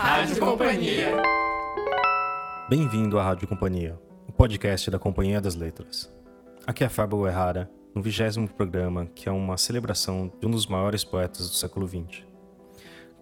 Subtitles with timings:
[0.00, 1.20] Rádio Companhia.
[2.68, 3.98] Bem-vindo à Rádio Companhia,
[4.28, 6.08] o podcast da Companhia das Letras.
[6.64, 11.02] Aqui é Fábio Errara, no vigésimo programa, que é uma celebração de um dos maiores
[11.02, 12.22] poetas do século XX,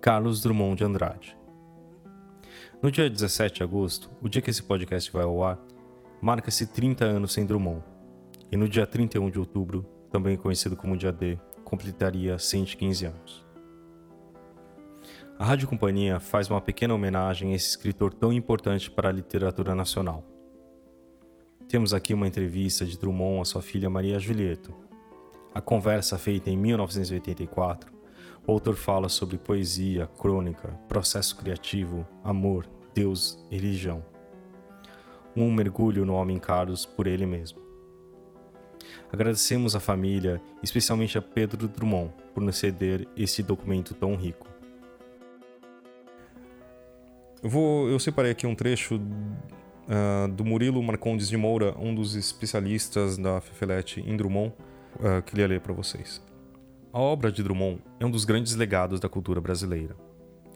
[0.03, 1.35] Carlos Drummond de Andrade.
[2.83, 5.59] No dia 17 de agosto, o dia que esse podcast vai ao ar,
[6.21, 7.83] marca-se 30 anos sem Drummond.
[8.53, 13.46] E no dia 31 de outubro, também conhecido como dia D, completaria 115 anos.
[15.39, 19.75] A Rádio Companhia faz uma pequena homenagem a esse escritor tão importante para a literatura
[19.75, 20.25] nacional.
[21.69, 24.73] Temos aqui uma entrevista de Drummond à sua filha Maria Julieta.
[25.55, 27.93] A conversa feita em 1984,
[28.47, 34.03] o autor fala sobre poesia, crônica, processo criativo, amor, Deus e religião.
[35.37, 37.61] Um mergulho no homem Carlos por ele mesmo.
[39.13, 44.56] Agradecemos à família, especialmente a Pedro Drummond, por nos ceder esse documento tão rico.
[47.43, 52.15] Eu, vou, eu separei aqui um trecho uh, do Murilo Marcondes de Moura, um dos
[52.15, 54.55] especialistas da Fefelete em Drummond,
[54.97, 56.23] uh, que ele ler para vocês.
[56.93, 59.95] A obra de Drummond é um dos grandes legados da cultura brasileira.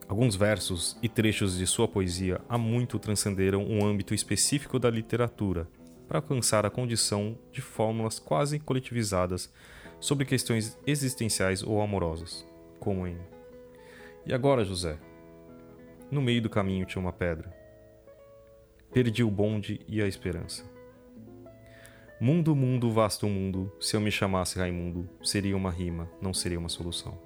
[0.07, 5.67] Alguns versos e trechos de sua poesia há muito transcenderam um âmbito específico da literatura
[6.07, 9.53] para alcançar a condição de fórmulas quase coletivizadas
[9.99, 12.45] sobre questões existenciais ou amorosas,
[12.79, 13.15] como em
[14.25, 14.97] E agora, José?
[16.11, 17.55] No meio do caminho tinha uma pedra.
[18.93, 20.69] Perdi o bonde e a esperança.
[22.19, 26.67] Mundo, mundo, vasto mundo, se eu me chamasse Raimundo, seria uma rima, não seria uma
[26.67, 27.17] solução.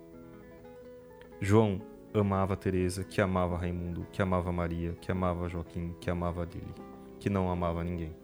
[1.41, 1.81] João
[2.13, 6.73] amava Teresa, que amava Raimundo, que amava Maria, que amava Joaquim, que amava Lili,
[7.19, 8.15] que não amava ninguém.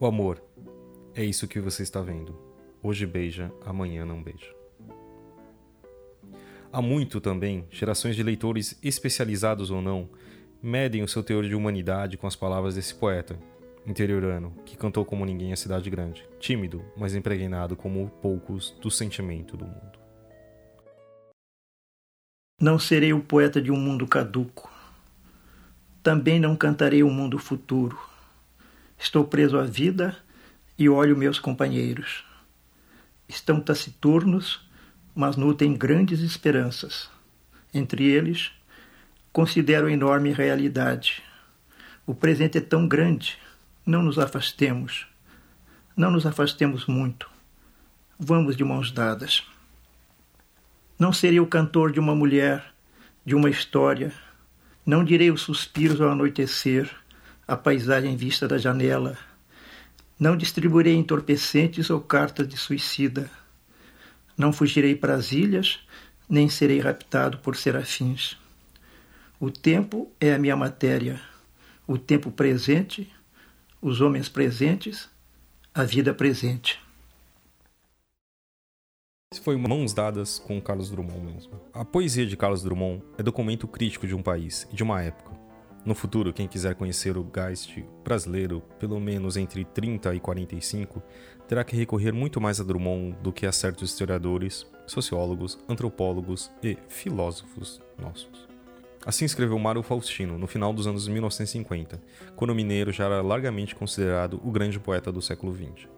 [0.00, 0.42] O amor
[1.14, 2.34] é isso que você está vendo.
[2.82, 4.59] Hoje beija, amanhã não beija.
[6.72, 10.08] Há muito também, gerações de leitores especializados ou não,
[10.62, 13.36] medem o seu teor de humanidade com as palavras desse poeta,
[13.84, 19.56] interiorano, que cantou como ninguém a cidade grande, tímido, mas impregnado como poucos do sentimento
[19.56, 19.98] do mundo.
[22.60, 24.70] Não serei o poeta de um mundo caduco.
[26.04, 27.98] Também não cantarei o mundo futuro.
[28.96, 30.16] Estou preso à vida
[30.78, 32.24] e olho meus companheiros.
[33.28, 34.69] Estão taciturnos
[35.14, 37.10] mas nutrem grandes esperanças.
[37.72, 38.52] Entre eles,
[39.32, 41.22] considero a enorme realidade.
[42.06, 43.38] O presente é tão grande,
[43.84, 45.06] não nos afastemos.
[45.96, 47.30] Não nos afastemos muito.
[48.18, 49.44] Vamos de mãos dadas.
[50.98, 52.72] Não serei o cantor de uma mulher,
[53.24, 54.12] de uma história.
[54.84, 56.90] Não direi os suspiros ao anoitecer,
[57.46, 59.16] a paisagem vista da janela.
[60.18, 63.30] Não distribuirei entorpecentes ou cartas de suicida
[64.40, 65.80] não fugirei para as ilhas,
[66.26, 68.38] nem serei raptado por serafins.
[69.38, 71.20] O tempo é a minha matéria,
[71.86, 73.12] o tempo presente,
[73.82, 75.10] os homens presentes,
[75.74, 76.80] a vida presente.
[79.42, 81.60] Foi Mãos Dadas com Carlos Drummond mesmo.
[81.72, 85.38] A poesia de Carlos Drummond é documento crítico de um país e de uma época.
[85.84, 91.02] No futuro, quem quiser conhecer o Geist brasileiro, pelo menos entre 30 e 45,
[91.50, 96.78] terá que recorrer muito mais a Drummond do que a certos historiadores, sociólogos, antropólogos e
[96.86, 98.48] filósofos nossos.
[99.04, 102.00] Assim escreveu Mário Faustino no final dos anos 1950,
[102.36, 105.88] quando o mineiro já era largamente considerado o grande poeta do século XX.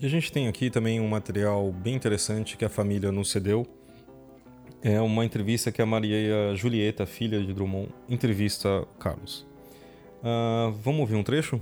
[0.00, 3.64] E a gente tem aqui também um material bem interessante que a família nos cedeu,
[4.82, 9.46] é uma entrevista que a Maria Julieta, filha de Drummond, entrevista Carlos.
[10.24, 11.60] Uh, vamos ouvir um trecho?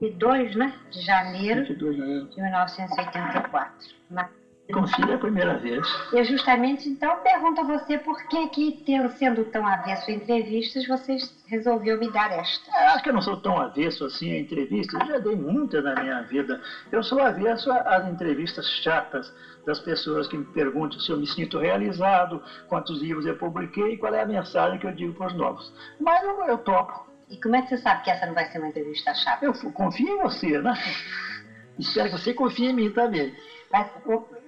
[0.00, 3.74] E 2 né, de janeiro de 1984.
[4.10, 4.28] Na...
[4.72, 5.86] Com filha é a primeira vez.
[6.12, 8.82] Eu justamente então pergunto a você por que, que
[9.16, 12.70] sendo tão avesso a entrevistas, você resolveu me dar esta.
[12.72, 15.84] É, acho que eu não sou tão avesso assim a entrevistas, eu já dei muitas
[15.84, 16.60] na minha vida.
[16.90, 19.32] Eu sou avesso às entrevistas chatas
[19.64, 23.96] das pessoas que me perguntam se eu me sinto realizado, quantos livros eu publiquei e
[23.96, 25.72] qual é a mensagem que eu digo para os novos.
[26.00, 27.05] Mas eu, eu topo.
[27.28, 29.44] E como é que você sabe que essa não vai ser uma entrevista chata?
[29.44, 30.74] Eu confio em você, né?
[31.78, 33.34] Espero que você confie em mim também.
[33.70, 33.90] Mas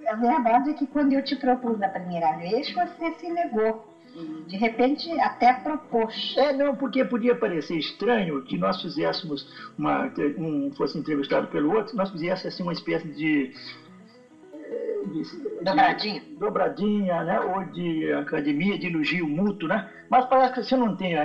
[0.07, 3.87] a verdade é que quando eu te propus a primeira vez, você se negou.
[4.47, 6.35] De repente, até propôs.
[6.37, 9.47] É, não, porque podia parecer estranho que nós fizéssemos
[9.77, 10.11] uma.
[10.37, 13.53] um fosse entrevistado pelo outro, nós fizéssemos assim, uma espécie de
[15.09, 16.21] de, dobradinha.
[16.21, 17.41] De, dobradinha, né?
[17.41, 19.89] Ou de academia, de elogio mútuo, né?
[20.09, 21.17] Mas parece que você não tem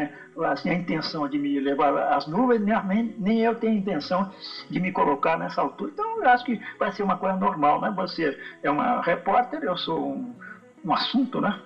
[0.46, 4.32] assim, a intenção de me levar às nuvens, nem, nem eu tenho a intenção
[4.70, 5.92] de me colocar nessa altura.
[5.94, 7.94] Então eu acho que vai ser uma coisa normal, né?
[7.96, 10.34] Você é uma repórter, eu sou um,
[10.84, 11.60] um assunto, né?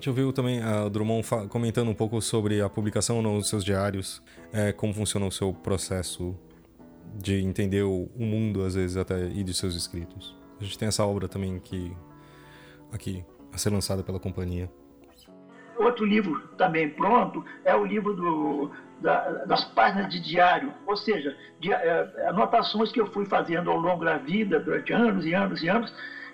[0.00, 4.72] gente ouviu também a Drummond comentando um pouco sobre a publicação nos seus diários, é,
[4.72, 6.34] como funciona o seu processo
[7.18, 10.39] de entender o, mundo, às vezes, até e de seus escritos.
[10.60, 11.96] A gente tem essa obra também que
[12.92, 14.70] aqui a ser lançada pela companhia.
[15.78, 18.70] Outro livro também pronto é o livro do,
[19.00, 23.78] da, das páginas de diário, ou seja, de, é, anotações que eu fui fazendo ao
[23.78, 25.92] longo da vida, durante anos e anos e anos,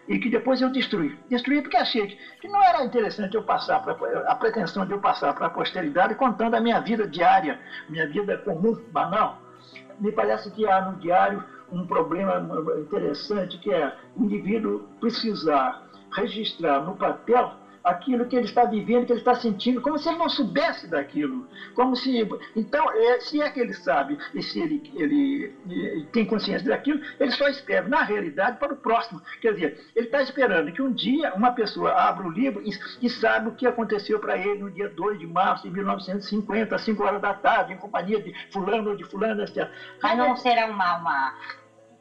[0.08, 1.16] e que depois eu destruí.
[1.28, 3.94] Destruí porque achei que não era interessante eu passar pra,
[4.28, 8.38] a pretensão de eu passar para a posteridade contando a minha vida diária, minha vida
[8.38, 9.40] comum, banal.
[10.00, 12.38] Me parece que há no diário um problema
[12.78, 15.82] interessante que é o indivíduo precisar
[16.12, 17.52] registrar no papel
[17.86, 21.46] aquilo que ele está vivendo, que ele está sentindo, como se ele não soubesse daquilo.
[21.72, 22.28] Como se.
[22.56, 27.00] Então, é, se é que ele sabe e se ele, ele, ele, tem consciência daquilo,
[27.20, 29.22] ele só escreve, na realidade, para o próximo.
[29.40, 33.08] Quer dizer, ele está esperando que um dia uma pessoa abra o livro e, e
[33.08, 37.04] sabe o que aconteceu para ele no dia 2 de março de 1950, às 5
[37.04, 39.70] horas da tarde, em companhia de fulano ou de fulano, etc.
[40.02, 41.34] Mas não será uma, uma,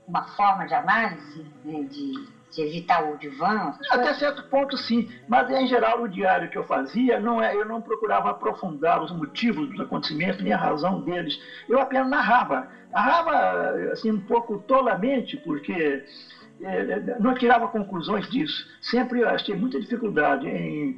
[0.07, 3.73] uma forma de análise, de evitar o divã?
[3.91, 5.09] Até certo ponto, sim.
[5.27, 9.11] Mas, em geral, o diário que eu fazia, não é, eu não procurava aprofundar os
[9.11, 11.39] motivos dos acontecimentos, nem a razão deles.
[11.67, 12.67] Eu apenas narrava.
[12.91, 16.03] Narrava, assim, um pouco tolamente, porque
[16.61, 18.65] é, não tirava conclusões disso.
[18.81, 20.97] Sempre achei muita dificuldade em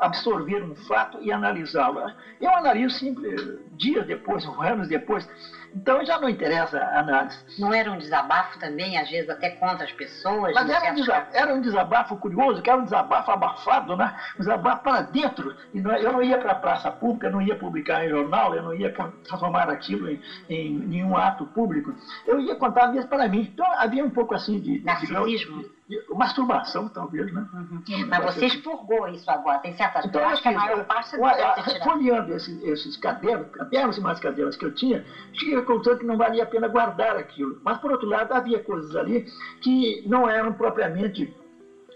[0.00, 2.00] absorver um fato e analisá-lo.
[2.40, 5.28] Eu analiso sempre dias depois, anos depois.
[5.76, 7.38] Então já não interessa a análise.
[7.58, 10.54] Não era um desabafo também, às vezes até contra as pessoas?
[10.54, 14.16] Mas era um, desabafo, era um, desabafo, curioso, que era um desabafo abafado, né?
[14.36, 15.54] um desabafo para dentro.
[15.74, 18.62] Não, eu não ia para a praça pública, eu não ia publicar em jornal, eu
[18.62, 18.90] não ia
[19.24, 21.94] transformar aquilo em, em nenhum ato público.
[22.26, 23.50] Eu ia contar mesmo para mim.
[23.52, 24.82] Então havia um pouco assim de...
[24.82, 25.62] Narcisismo?
[25.62, 25.75] De,
[26.14, 27.46] masturbação, talvez, né?
[27.52, 27.82] Uhum.
[28.08, 32.32] Mas você expurgou isso agora, tem certas então, coisas que a maior parte você Folheando
[32.34, 36.42] esses, esses cadernos, cadernos e mais cadernos que eu tinha, tinha contando que não valia
[36.42, 37.60] a pena guardar aquilo.
[37.62, 39.24] Mas, por outro lado, havia coisas ali
[39.60, 41.32] que não eram propriamente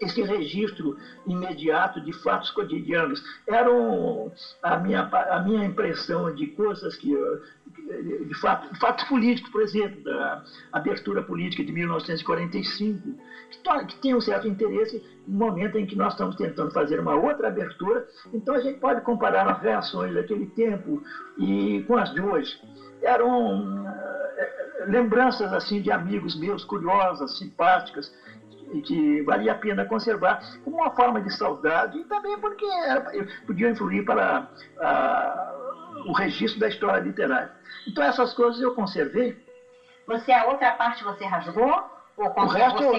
[0.00, 3.22] esse registro imediato de fatos cotidianos.
[3.46, 4.32] Eram
[4.62, 7.14] a minha, a minha impressão de coisas que,
[8.26, 10.42] de, fato, fatos políticos, por exemplo, da
[10.72, 13.14] abertura política de 1945,
[13.50, 17.14] que, que tem um certo interesse no momento em que nós estamos tentando fazer uma
[17.14, 18.06] outra abertura.
[18.32, 21.02] Então a gente pode comparar as reações daquele tempo
[21.38, 22.58] e com as de hoje.
[23.02, 28.12] Eram eh, lembranças assim de amigos meus curiosas, simpáticas,
[28.72, 33.00] e que valia a pena conservar como uma forma de saudade e também porque era,
[33.46, 35.54] podia influir para a,
[36.06, 37.50] o registro da história literária.
[37.86, 39.36] Então essas coisas eu conservei.
[40.06, 42.00] Você, a outra parte você rasgou?
[42.16, 42.98] o resto eu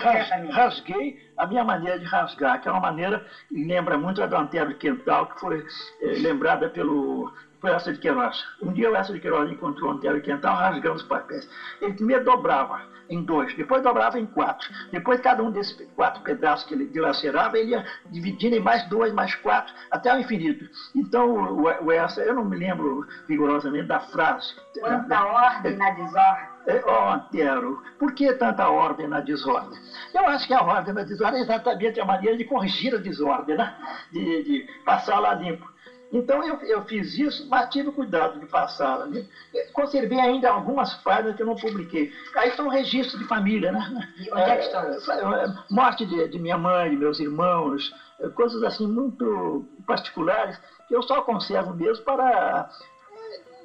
[0.50, 4.36] rasguei a minha maneira de rasgar, que é uma maneira que lembra muito a do
[4.36, 5.66] Antero Quental, que foi
[6.02, 8.44] é, lembrada pelo foi essa de Queiroz.
[8.62, 11.48] Um dia o Essa de Queiroz encontrou o Antero Quental rasgando os papéis.
[11.80, 14.68] Ele primeiro dobrava em dois, depois dobrava em quatro.
[14.92, 19.14] Depois cada um desses quatro pedaços que ele dilacerava, ele ia dividindo em mais dois,
[19.14, 20.66] mais quatro, até o infinito.
[20.96, 24.54] Então o, o Essa, eu não me lembro rigorosamente da frase.
[24.80, 26.52] Quanta ordem na desordem.
[26.68, 29.80] É, ó, oh, Antero, por que tanta ordem na desordem?
[30.14, 33.58] Eu acho que a ordem na desordem é exatamente a maneira de corrigir a desordem,
[33.58, 33.76] né?
[34.12, 35.71] de, de passá-la limpo.
[36.12, 39.06] Então eu, eu fiz isso, mas tive cuidado de passá-la.
[39.06, 39.26] Né?
[39.72, 42.12] Conservei ainda algumas páginas que eu não publiquei.
[42.36, 44.10] Aí estão registros de família, né?
[44.18, 44.82] E onde é que estão?
[44.82, 47.94] É, é, morte de, de minha mãe, de meus irmãos,
[48.36, 52.70] coisas assim muito particulares que eu só conservo mesmo para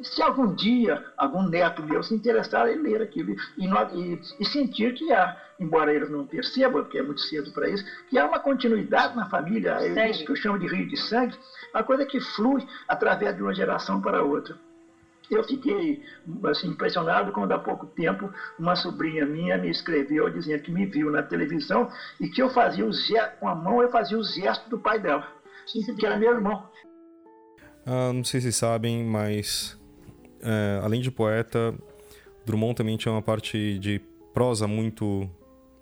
[0.03, 4.95] se algum dia algum neto meu se interessar em ler aquilo e, e, e, sentir
[4.95, 8.39] que há, embora eles não percebam, porque é muito cedo para isso, que há uma
[8.39, 11.37] continuidade na família, é isso que eu chamo de rio de sangue,
[11.75, 14.57] uma coisa que flui através de uma geração para outra.
[15.29, 16.05] Eu fiquei
[16.45, 21.11] assim, impressionado quando há pouco tempo uma sobrinha minha me escreveu dizendo que me viu
[21.11, 24.71] na televisão e que eu fazia o gesto, com a mão eu fazia o gesto
[24.71, 25.27] do pai dela,
[25.99, 26.69] que era meu irmão.
[27.85, 29.77] Ah, não sei se sabem, mas
[30.43, 31.75] é, além de poeta,
[32.45, 34.01] Drummond também tinha uma parte de
[34.33, 35.29] prosa muito,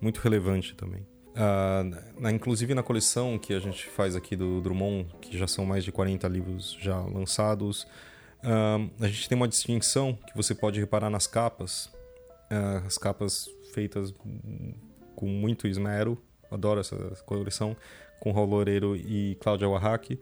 [0.01, 1.05] muito relevante também.
[1.35, 5.65] Uh, na, inclusive na coleção que a gente faz aqui do Drummond, que já são
[5.65, 7.83] mais de 40 livros já lançados,
[8.41, 11.87] uh, a gente tem uma distinção que você pode reparar nas capas,
[12.49, 14.13] uh, as capas feitas
[15.13, 16.17] com muito esmero,
[16.49, 16.95] adoro essa
[17.25, 17.75] coleção,
[18.21, 20.17] com Raul Loureiro e Cláudia Warhack,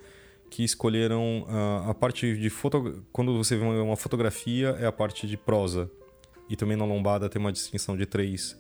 [0.54, 1.48] que escolheram
[1.88, 3.04] a parte de foto...
[3.12, 5.90] quando você vê uma fotografia é a parte de prosa,
[6.48, 8.56] e também na lombada tem uma distinção de três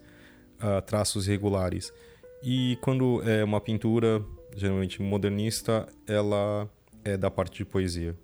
[0.88, 1.93] traços regulares.
[2.41, 6.67] E quando é uma pintura, geralmente modernista, ela
[7.03, 8.17] é da parte de poesia.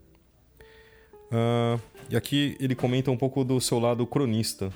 [1.32, 4.74] Uh, e aqui ele comenta um pouco do seu lado cronista,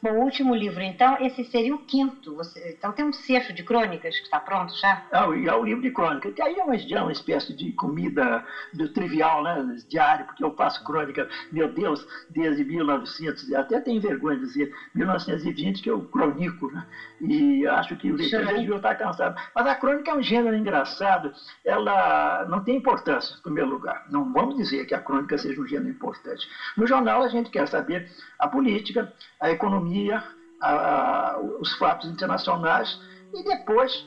[0.00, 2.34] Bom, o último livro, então, esse seria o quinto.
[2.36, 5.02] Você, então tem um sexto de crônicas que está pronto já?
[5.10, 6.32] É, é o livro de crônicas.
[6.34, 9.76] Que aí é uma, já uma espécie de comida do trivial, né?
[9.88, 15.82] Diário, porque eu faço crônica, meu Deus, desde 1900, até tenho vergonha de dizer, 1920
[15.82, 16.86] que eu cronico, né?
[17.20, 19.36] E acho que o leitor já devia estar cansado.
[19.54, 21.32] Mas a crônica é um gênero engraçado,
[21.64, 24.06] ela não tem importância, em primeiro lugar.
[24.10, 26.48] Não vamos dizer que a crônica seja um gênero importante.
[26.76, 30.22] No jornal a gente quer saber a política, a economia, a,
[30.60, 32.98] a, os fatos internacionais
[33.32, 34.06] e depois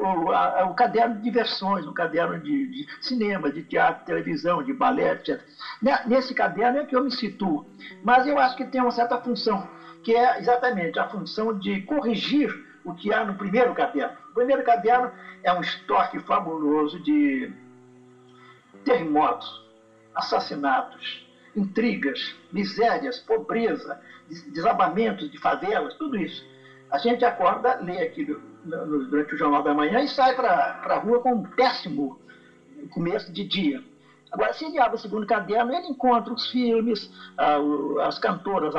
[0.00, 4.72] o, a, o, caderno de diversões, o caderno de, de, cinema, de teatro, televisão, de
[4.72, 5.40] balé, etc.
[6.06, 7.66] Nesse caderno é que eu me situo.
[8.02, 9.68] Mas eu acho que tem uma certa função,
[10.02, 12.50] que é exatamente a função de corrigir
[12.84, 14.16] o que há no primeiro caderno.
[14.30, 15.10] O primeiro caderno
[15.42, 17.52] é um estoque fabuloso de
[18.84, 19.48] terremotos,
[20.14, 24.00] assassinatos, intrigas, misérias, pobreza,
[24.52, 26.44] desabamentos de favelas, tudo isso.
[26.90, 31.20] A gente acorda, lê aquilo durante o Jornal da Manhã e sai para a rua
[31.20, 32.20] com um péssimo
[32.90, 33.82] começo de dia.
[34.32, 37.10] Agora, se ele abre o segundo caderno, ele encontra os filmes,
[38.02, 38.72] as cantoras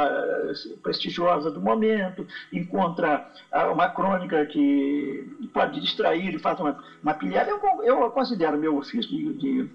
[0.81, 3.29] prestigiosas do momento, encontra
[3.71, 7.49] uma crônica que pode distrair, ele faz uma, uma pilhada.
[7.49, 9.69] Eu, eu considero meu ofício de, de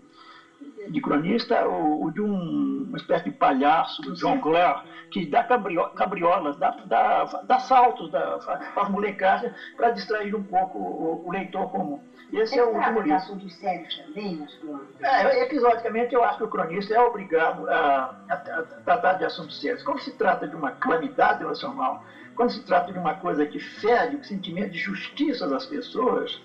[0.91, 5.45] de cronista, o, o de um, uma espécie de palhaço, do John Clare, que dá
[5.45, 8.39] cabrio, cabriolas, dá, dá, dá saltos, dá,
[8.75, 12.01] faz molecagem para distrair um pouco o, o leitor comum.
[12.33, 13.19] Esse é, é o último livro.
[13.51, 14.47] sérios também
[15.01, 19.61] É, episodicamente, eu acho que o cronista é obrigado a, a, a tratar de assuntos
[19.61, 19.83] sérios.
[19.83, 22.03] Quando se trata de uma calamidade nacional,
[22.35, 26.41] quando se trata de uma coisa que fere o sentimento de justiça das pessoas,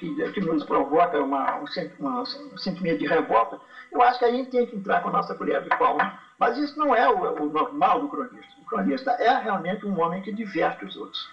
[0.00, 1.64] que, que nos provoca uma, um,
[1.98, 3.60] uma, um, sentimento de revolta,
[3.92, 5.96] eu acho que a gente tem que entrar com a nossa colher de pau.
[5.98, 6.18] Né?
[6.38, 8.54] Mas isso não é o, o normal do cronista.
[8.62, 11.28] O cronista é realmente um homem que diverte os outros.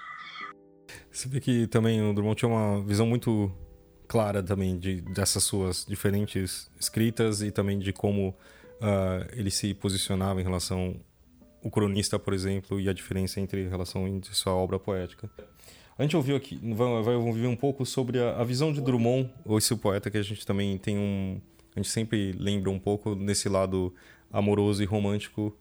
[1.10, 3.52] Você vê que também o Drummond tinha uma visão muito
[4.08, 10.40] clara também de, dessas suas diferentes escritas e também de como uh, ele se posicionava
[10.40, 10.96] em relação
[11.62, 15.30] o cronista, por exemplo, e a diferença entre relação entre sua obra poética.
[15.98, 19.34] A gente ouviu aqui, vai, vai ouvir um pouco sobre a, a visão de Drummond,
[19.58, 21.42] esse poeta que a gente também tem um.
[21.76, 23.94] A gente sempre lembra um pouco nesse lado
[24.32, 25.58] amoroso e romântico,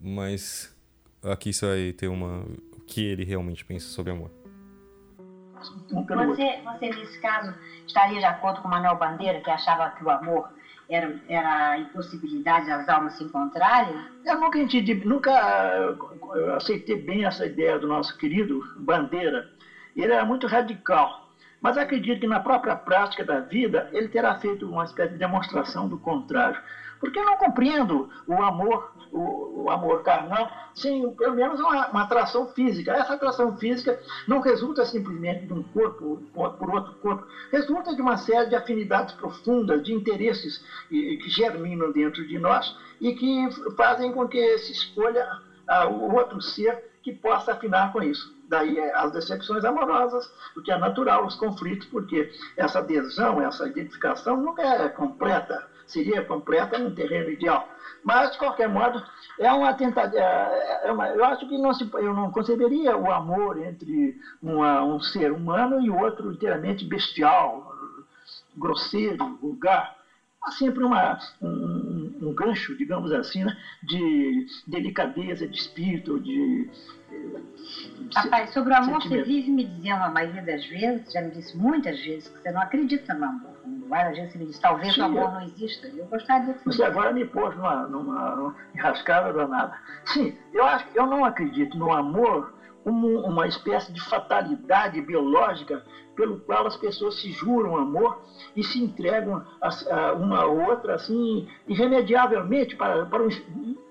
[0.00, 0.74] mas
[1.22, 2.42] aqui você vai ter uma.
[2.72, 4.30] o que ele realmente pensa sobre amor.
[5.90, 7.54] Você, você, nesse caso,
[7.86, 10.48] estaria de acordo com Manuel Bandeira, que achava que o amor
[10.88, 13.94] era, era a impossibilidade das almas se encontrarem?
[14.24, 15.96] Eu nunca entendi, nunca
[16.56, 19.50] aceitei bem essa ideia do nosso querido Bandeira,
[20.02, 21.26] ele era muito radical.
[21.60, 25.88] Mas acredito que na própria prática da vida ele terá feito uma espécie de demonstração
[25.88, 26.60] do contrário.
[27.00, 32.02] Porque eu não compreendo o amor, o, o amor carnal, sem pelo menos uma, uma,
[32.02, 32.92] atração física.
[32.92, 38.16] Essa atração física não resulta simplesmente de um corpo por outro corpo, resulta de uma
[38.16, 44.26] série de afinidades profundas, de interesses que germinam dentro de nós e que fazem com
[44.26, 45.26] que se escolha
[45.68, 48.34] uh, o outro ser que possa afinar com isso.
[48.48, 54.36] Daí as decepções amorosas, o que é natural, os conflitos, porque essa adesão, essa identificação
[54.36, 57.68] nunca é completa, seria completa num terreno ideal.
[58.02, 59.00] Mas, de qualquer modo,
[59.38, 60.18] é uma tentativa.
[60.18, 64.82] É, é uma, eu acho que não se, eu não conceberia o amor entre uma,
[64.82, 67.72] um ser humano e outro inteiramente bestial,
[68.56, 69.96] grosseiro, vulgar
[70.46, 76.68] há sempre uma, um, um, gancho, digamos assim, né, de delicadeza, de espírito, de.
[78.14, 81.56] Rapaz, sobre o amor, você vive me dizendo a maioria das vezes, já me disse
[81.56, 83.56] muitas vezes, que você não acredita no amor.
[83.88, 85.86] Várias vezes você me disse, talvez Sim, o amor não exista.
[85.88, 89.72] Eu gostaria de Você agora me pôs numa, numa, numa enrascada danada.
[90.06, 92.52] Sim, eu acho eu não acredito no amor
[92.86, 95.82] como uma espécie de fatalidade biológica
[96.14, 98.16] pelo qual as pessoas se juram amor
[98.54, 103.28] e se entregam a, a uma a outra assim irremediavelmente para, para o,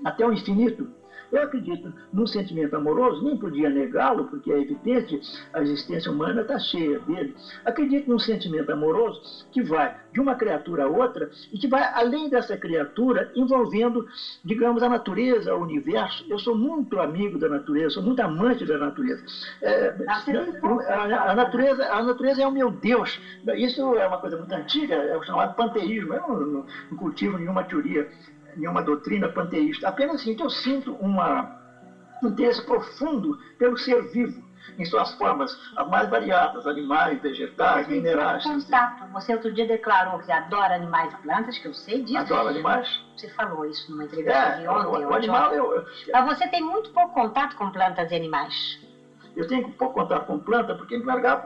[0.05, 0.87] até o infinito.
[1.31, 5.19] Eu acredito num sentimento amoroso, nem podia negá-lo, porque é evidente,
[5.53, 7.35] a existência humana está cheia dele.
[7.63, 12.29] Acredito num sentimento amoroso que vai de uma criatura a outra e que vai além
[12.29, 14.07] dessa criatura, envolvendo,
[14.43, 16.25] digamos, a natureza, o universo.
[16.29, 19.23] Eu sou muito amigo da natureza, sou muito amante da natureza.
[19.61, 21.85] É, a, a, natureza.
[21.91, 23.19] A natureza é o meu Deus.
[23.55, 26.13] Isso é uma coisa muito antiga, é o chamado panteísmo.
[26.13, 28.09] Eu não, não, não cultivo nenhuma teoria
[28.55, 29.87] nenhuma doutrina panteísta.
[29.87, 31.49] Apenas assim, eu sinto uma,
[32.23, 34.43] um interesse profundo pelo ser vivo.
[34.79, 38.43] em suas formas as mais variadas, animais, vegetais, minerais.
[38.43, 39.05] Contato.
[39.13, 42.17] Você outro dia declarou que adora animais e plantas, que eu sei disso.
[42.17, 42.89] Adoro animais?
[43.15, 44.87] Você falou isso numa entrevista É, de ontem.
[44.87, 48.15] o, o de animal eu, eu- Mas você tem muito pouco contato com plantas e
[48.15, 48.79] animais.
[49.35, 50.97] Eu tenho pouco contato com planta, porque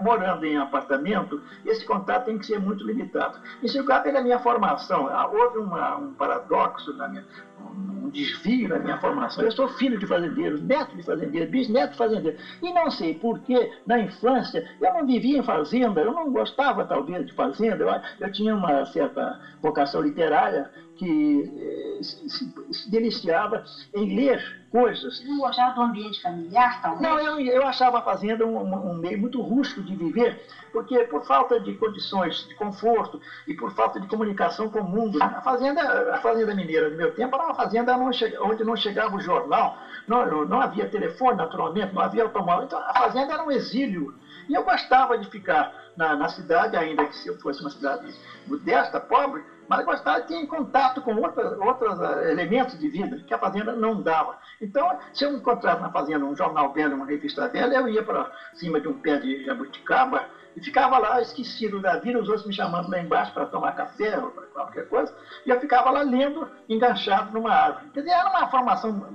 [0.01, 3.38] morando em apartamento, esse contato tem que ser muito limitado.
[3.62, 7.24] Em segundo lugar, pela minha formação, ah, houve uma- um paradoxo, na minha,
[7.60, 9.43] um desvio na minha formação.
[9.43, 12.41] Eu sou filho de fazendeiros, neto de fazendeiros, bisneto de fazendeiros.
[12.62, 16.84] E não sei por que, na infância, eu não vivia em fazenda, eu não gostava,
[16.86, 17.84] talvez, de fazenda.
[17.84, 25.17] Eu, eu tinha uma certa vocação literária que eh, se- se deliciava em ler coisas
[25.17, 27.01] Você não gostava do ambiente familiar, talvez?
[27.01, 30.39] não, eu, eu achava a fazenda um, um- um meio muito rústico de viver,
[30.71, 35.19] porque por falta de condições de conforto e por falta de comunicação com o mundo,
[35.21, 39.19] a fazenda, a fazenda mineira do meu tempo era uma fazenda onde não chegava o
[39.19, 44.13] jornal, não, não havia telefone, naturalmente, não havia automóvel, então a fazenda era um exílio.
[44.47, 48.11] E eu gostava de ficar na, na cidade, ainda que se eu fosse uma cidade
[48.47, 53.23] modesta, pobre, mas gostava de ter em contato com outras, outros eh, elementos de vida
[53.25, 54.38] que a fazenda não dava.
[54.59, 58.31] Então, se eu encontrasse na fazenda um jornal velho, uma revista velha, eu ia para
[58.55, 62.53] cima de um pé de jabuticaba e ficava lá esquecido da vida, os outros me
[62.53, 66.49] chamando lá embaixo para tomar café ou para qualquer coisa, e eu ficava lá lendo,
[66.67, 67.91] enganchado numa árvore.
[67.93, 69.07] Quer dizer, era uma formação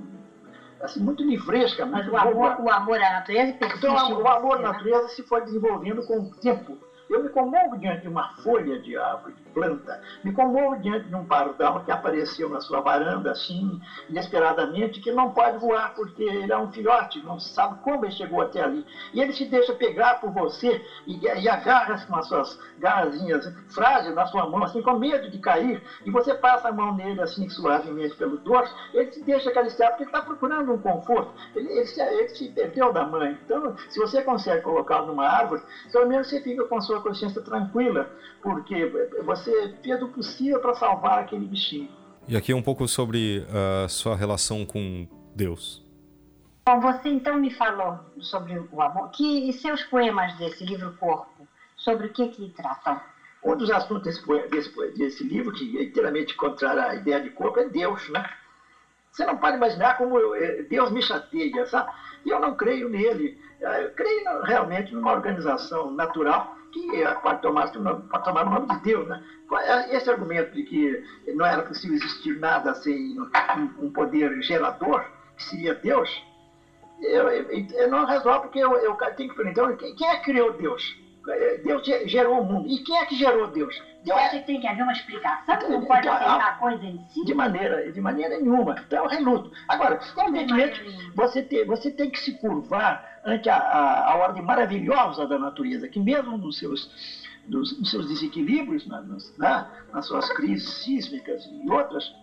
[0.81, 4.59] assim, muito livresca, Mas o amor, o amor à natureza persiste Então, o amor à
[4.59, 4.67] né?
[4.69, 6.77] natureza se foi desenvolvendo com o tempo.
[7.09, 10.01] Eu me comovo diante de uma folha de árvore, planta.
[10.23, 15.31] Me comovo diante de um pardal que apareceu na sua varanda, assim, inesperadamente, que não
[15.31, 18.85] pode voar porque ele é um filhote, não sabe como ele chegou até ali.
[19.13, 24.13] E ele se deixa pegar por você e, e agarra-se com as suas garrazinhas frágeis
[24.13, 25.81] na sua mão, assim, com medo de cair.
[26.05, 28.75] E você passa a mão nele, assim, suavemente pelo dorso.
[28.93, 31.31] Ele se deixa acariciar porque ele está procurando um conforto.
[31.55, 33.37] Ele, ele se, ele se perdeu da mãe.
[33.45, 37.41] Então, se você consegue colocá-lo numa árvore, pelo menos você fica com a sua consciência
[37.41, 38.09] tranquila,
[38.45, 38.85] porque
[39.23, 41.89] você fez o possível para salvar aquele bichinho.
[42.27, 43.43] E aqui um pouco sobre
[43.83, 45.83] a sua relação com Deus.
[46.67, 49.09] Bom, você então me falou sobre o amor.
[49.09, 53.01] Que, e seus poemas desse livro Corpo, sobre o que que tratam?
[53.43, 57.31] Um dos assuntos desse, poe- desse, desse livro, que é inteiramente contrário à ideia de
[57.31, 58.27] corpo, é Deus, né?
[59.11, 61.91] Você não pode imaginar como eu- eh, Deus me chateia, sabe?
[62.25, 63.39] E eu não creio nele.
[63.65, 68.77] Eu creio realmente numa organização natural que eh, pode tomar, pode tomar o nome de
[68.81, 69.21] Deus, né?
[69.89, 73.15] Esse argumento de que não era possível existir nada sem
[73.79, 75.03] um, poder gerador,
[75.37, 76.09] que seria Deus,
[77.01, 80.23] eu, eu- eu não resolve porque eu, eu tenho que perguntar, então, quem é que
[80.23, 80.97] criou Deus?
[81.63, 82.67] Deus ge- gerou o mundo.
[82.67, 83.75] E quem é que gerou Deus?
[84.03, 85.55] Deus acha que tem que haver uma explicação?
[85.69, 87.25] Não pode aceitar a coisa em si?
[87.25, 88.75] de maneira, de maneira nenhuma.
[88.85, 89.51] Então eu reluto.
[89.67, 95.25] Agora, evidentemente, você tem, você tem que se curvar ante a, a, a ordem maravilhosa
[95.25, 96.89] da natureza, que mesmo nos seus,
[97.47, 102.13] dos, nos seus desequilíbrios, na- nas, na- nas suas crises sísmicas e outras,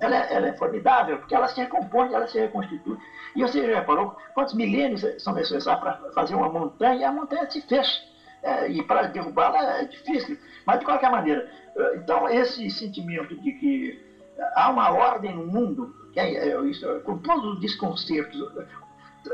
[0.00, 2.96] ela, é- ela é formidável, porque ela se recompõe, ela se reconstitui.
[3.36, 7.50] E você já reparou quantos milênios são necessários para fazer uma montanha, e a montanha
[7.50, 8.08] se fez.
[8.42, 10.38] É, e para derrubá-la é difícil.
[10.64, 14.02] Mas, de qualquer maneira, eh, então, esse sentimento de que
[14.54, 18.40] há uma ordem no mundo, é, é isso, com todos os desconcertos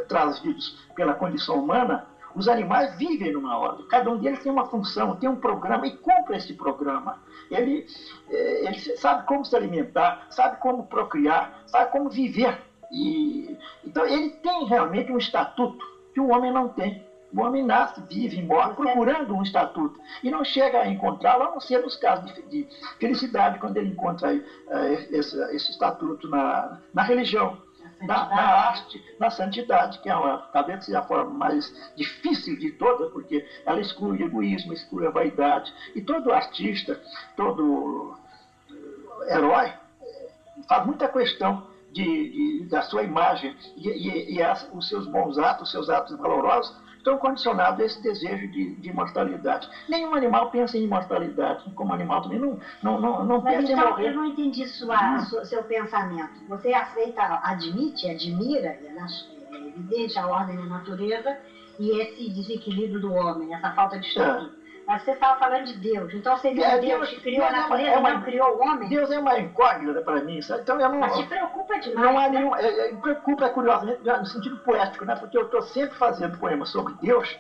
[0.09, 3.87] trazidos pela condição humana, os animais vivem numa ordem.
[3.89, 7.19] Cada um deles tem uma função, tem um programa e cumpre esse programa.
[7.51, 7.87] Ele,
[8.29, 12.59] eh, ele sabe como se alimentar, sabe como procriar, sabe como viver.
[12.93, 17.05] E, então, ele tem realmente um estatuto que o homem não tem.
[17.33, 21.61] O homem nasce, vive, morre procurando um estatuto e não chega a encontrá-lo, a não
[21.61, 22.69] ser nos casos de, de
[23.01, 27.59] felicidade, quando ele encontra eh, esse, esse estatuto na, na religião,
[28.03, 32.71] na, na arte, na santidade, que é uma, talvez seja a forma mais difícil de
[32.73, 35.73] todas, porque ela exclui o egoísmo, exclui a vaidade.
[35.95, 37.01] E todo artista,
[37.37, 38.15] todo
[39.27, 39.73] eh, herói,
[40.69, 45.39] faz muita questão de, de- da sua imagem e, e- e as- os seus bons
[45.39, 46.75] atos, os seus atos valorosos,
[47.07, 49.69] estão condicionados a esse desejo de, de imortalidade.
[49.89, 53.75] Nenhum animal pensa em imortalidade, como animal também não, não, não, não Mas pensa em
[53.75, 54.09] então, morrer.
[54.09, 56.33] eu não entendi sua, sua- seu pensamento.
[56.49, 58.97] Você aceita, admite, admira, é
[59.53, 61.37] é evidente a ordem da natureza
[61.79, 64.66] e esse desequilíbrio do homem, essa falta de estatuto.
[64.87, 67.51] Mas você estava falando de Deus, então seria É, Deus Deus- que criou a é
[67.51, 68.89] uma- natureza é uma- não criou o homem?
[68.89, 70.61] Deus é uma incógnita para mim, sabe?
[70.63, 71.01] Então eu não.
[71.01, 72.07] Mas te preocupa demais.
[72.07, 72.39] Não há né?
[72.39, 72.55] nenhum.
[72.55, 75.17] É, é, me preocupa, curiosamente, no sentido poético, né?
[75.17, 77.37] Porque eu estou sempre fazendo poemas sobre Deus,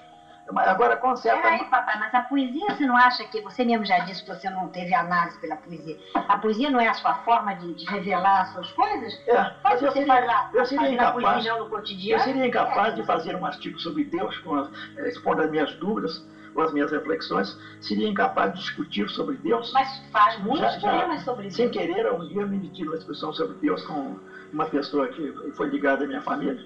[0.54, 1.42] Agora, com certa...
[1.42, 3.40] Peraí, papai, mas a poesia, você não acha que...
[3.40, 5.96] Você mesmo já disse que você não teve análise pela poesia.
[6.14, 9.12] A poesia não é a sua forma de, de revelar as suas coisas?
[9.26, 12.20] É, mas eu você seria, lá, eu seria incapaz, no cotidiano?
[12.20, 15.08] Eu seria incapaz de fazer um artigo sobre Deus, com as, eh,
[15.42, 16.24] as minhas dúvidas,
[16.56, 19.72] ou as minhas reflexões, seria incapaz de discutir sobre Deus.
[19.72, 21.54] Mas faz muitos poemas sobre Deus.
[21.54, 24.16] Sem querer, um dia me meti numa discussão sobre Deus com
[24.52, 26.64] uma pessoa que foi ligada à minha família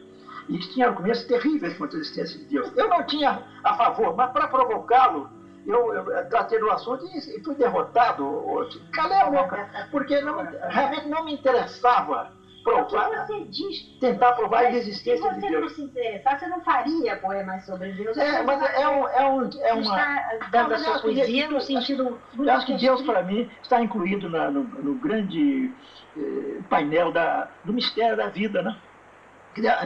[0.49, 2.73] e que tinha argumentos terríveis contra a existência de Deus.
[2.77, 5.29] Eu não tinha a favor, mas para provocá-lo,
[5.67, 8.69] eu, eu, tratei do assunto e, fui derrotado.
[8.93, 14.73] Calei a boca, porque não, realmente não me interessava provar, você diz, tentar provar a
[14.73, 15.51] existência de Deus.
[15.51, 18.17] Se você não se interessar, você não faria poemas sobre Deus.
[18.17, 19.81] É, mas é, um, é, um, é uma...
[19.81, 22.19] está dando a sua poesia no sentido...
[22.39, 25.73] Eu acho que Deus, para mim, está incluído na, no, no, grande
[26.17, 28.77] eh, painel da, do mistério da vida, né?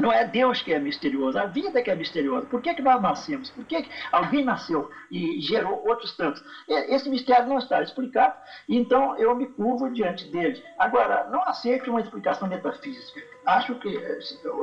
[0.01, 2.47] Não é Deus que é misterioso, a vida que é misteriosa.
[2.47, 3.51] Por que, que nós nascemos?
[3.51, 6.43] Por que, que alguém nasceu e gerou outros tantos?
[6.69, 8.35] Esse mistério não está explicado,
[8.69, 10.63] então eu me curvo diante dele.
[10.79, 13.23] Agora, não aceito uma explicação metafísica.
[13.47, 13.99] Acho que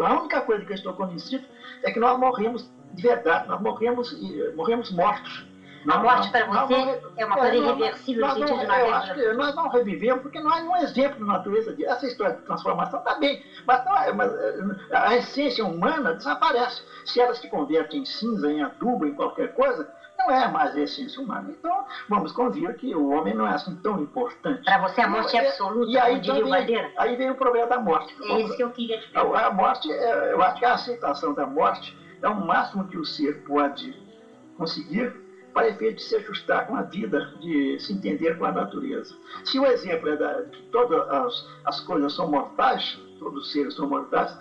[0.03, 1.45] a única coisa que eu estou convencido
[1.83, 4.15] é que nós morremos de verdade, nós morremos,
[4.55, 5.50] morremos mortos.
[5.87, 9.33] A morte para você é uma coisa irreversível no sentido de uma Eu acho que
[9.33, 11.89] nós não revivemos, porque não há nenhum exemplo na natureza disso.
[11.89, 14.59] Essa história de transformação está bem, mas, não é, mas eh,
[14.91, 16.83] a essência humana desaparece.
[17.05, 20.81] Se ela se converte em cinza, em adubo, em qualquer coisa, não é mais a
[20.81, 21.49] essência humana.
[21.49, 24.63] Então, vamos convir que o homem não é assim tão importante.
[24.63, 27.79] Para você a morte é absoluta, e aí, então, vem, aí vem o problema da
[27.79, 28.15] morte.
[28.23, 29.47] É isso que eu queria te perguntar.
[29.47, 33.05] A morte, é, eu acho que a aceitação da morte é o máximo que o
[33.05, 33.99] ser pode
[34.57, 39.15] conseguir para efeito de se ajustar com a vida, de se entender com a natureza.
[39.43, 43.75] Se o exemplo é da, que todas as, as coisas são mortais, todos os seres
[43.75, 44.35] são mortais,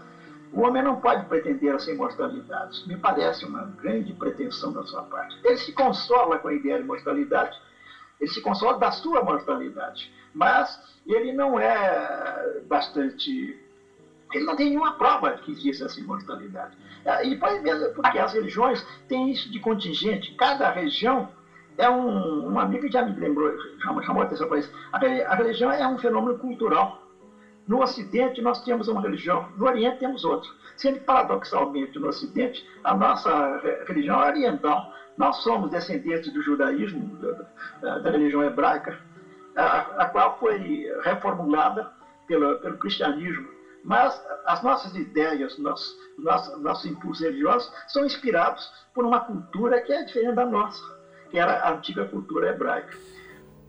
[0.53, 2.87] o homem não pode pretender essa imortalidade.
[2.87, 5.38] Me parece uma grande pretensão da sua parte.
[5.44, 7.57] Ele se consola com a ideia de mortalidade,
[8.20, 13.59] ele se consola da sua mortalidade, mas ele não é bastante
[14.33, 16.77] ele não tem nenhuma prova que existe essa imortalidade.
[17.05, 20.35] É, e porque as religiões têm isso de contingente.
[20.37, 21.29] Cada região
[21.77, 24.73] é um, um amigo já me lembrou, chamou, chamou a atenção para isso.
[24.93, 27.03] A, a religião é um fenômeno cultural.
[27.66, 30.49] No Ocidente nós temos uma religião, no Oriente temos outra.
[30.77, 34.93] Sendo paradoxalmente, no Ocidente, a nossa religião é oriental.
[35.16, 37.16] Nós somos descendentes do judaísmo,
[37.81, 38.99] da, da religião hebraica,
[39.57, 41.93] a, a, qual foi reformulada
[42.27, 49.05] pelo, pelo cristianismo mas as nossas ideias, nossos, nossos, nossos impulsos religiosos são inspirados por
[49.05, 50.83] uma cultura que é diferente da nossa,
[51.31, 52.97] que era a antiga cultura hebraica.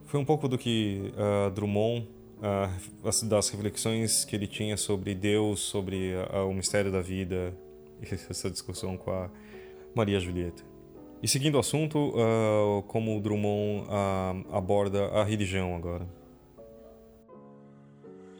[0.05, 5.61] Foi um pouco do que uh, Drummond, uh, das reflexões que ele tinha sobre Deus,
[5.61, 7.55] sobre uh, o mistério da vida,
[8.29, 9.29] essa discussão com a
[9.95, 10.63] Maria Julieta.
[11.23, 12.13] E seguindo o assunto,
[12.87, 13.87] como Drummond
[14.51, 16.07] aborda a religião agora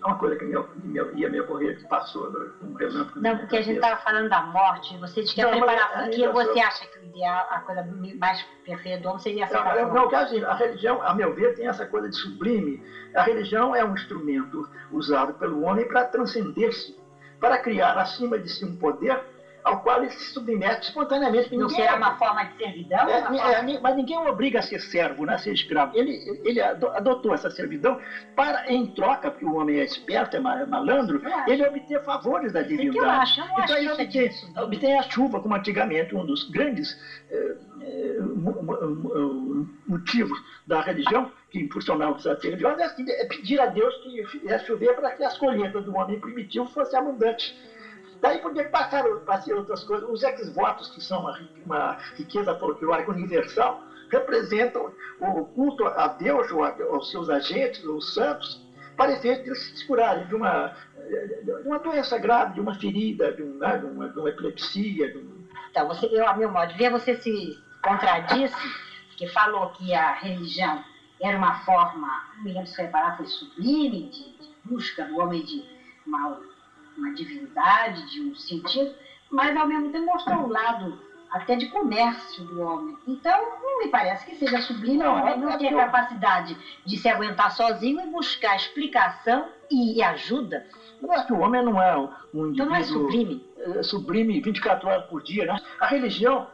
[0.03, 3.21] é uma coisa que me, me, ia me ocorrer que passou né, um relâmpago.
[3.21, 6.59] Não, porque a gente estava falando da morte, você diz que a preparação, que você
[6.59, 7.87] acha que o ideal, a coisa
[8.17, 11.67] mais perfeita do homem seria essa não, não, assim, a religião, a meu ver, tem
[11.67, 12.83] essa coisa de sublime.
[13.15, 16.97] A religião é um instrumento usado pelo homem para transcender-se,
[17.39, 19.21] para criar acima de si um poder
[19.63, 21.55] ao qual ele se submete espontaneamente.
[21.55, 23.09] Não será uma forma de servidão?
[23.09, 25.97] É, é, mas ninguém o obriga a ser servo, né, a ser escravo.
[25.97, 27.99] Ele, ele adotou essa servidão
[28.35, 32.97] para, em troca, porque o homem é esperto, é malandro, ele obter favores da divindade.
[32.97, 36.15] É eu acho, eu não então ele é obtém, disso, obtém a chuva, como antigamente
[36.15, 36.97] um dos grandes
[37.29, 38.17] eh, eh
[39.87, 44.95] motivos da religião que impulsionava o ser religiosa é pedir a Deus que fizesse chover
[44.95, 47.53] para que as colheitas do homem primitivo fossem abundantes.
[48.21, 50.07] Daí podia passar para outras coisas.
[50.07, 57.09] Os ex-votos, que são uma, uma riqueza folclórica universal, representam o culto a Deus aos
[57.09, 58.61] seus agentes, os santos,
[59.09, 60.75] efeito de se curarem de uma,
[61.43, 65.17] de uma doença grave, de uma ferida, de, um, né, de, uma, de uma, epilepsia.
[65.17, 65.47] Um...
[65.71, 68.55] Então, você, eu, a meu modo de ver, você se contradisse,
[69.17, 70.83] que falou que a religião
[71.19, 75.43] era uma forma, não me lembro se foi foi sublime, de, de busca do homem
[75.43, 75.63] de
[76.05, 76.39] uma
[77.01, 78.93] uma divindade, de um sentido,
[79.29, 80.97] mas ao mesmo tempo mostrou um lado
[81.31, 82.97] até de comércio do homem.
[83.07, 86.57] Então, não me parece que seja sublime, não, o homem não é tem a capacidade
[86.85, 90.67] de se aguentar sozinho e buscar explicação e ajuda.
[91.25, 93.45] Que o homem não é um indivíduo então não é sublime.
[93.57, 95.45] É sublime 24 horas por dia.
[95.45, 95.59] Né?
[95.79, 96.47] A religião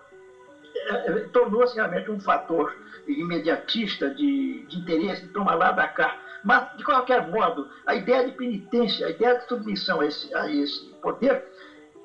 [0.76, 2.74] é, é, tornou-se realmente um fator
[3.08, 6.18] imediatista de, de interesse, de tomar lá da cá.
[6.44, 10.50] Mas, de qualquer modo, a ideia de penitência, a ideia de submissão a esse, a
[10.50, 11.44] esse poder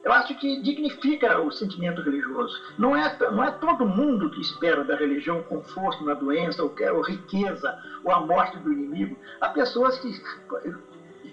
[0.04, 2.60] eu acho que dignifica o sentimento religioso.
[2.76, 6.90] Não é, não é todo mundo que espera da religião conforto na doença, ou, quer,
[6.90, 9.16] ou riqueza, ou a morte do inimigo.
[9.40, 10.12] Há pessoas que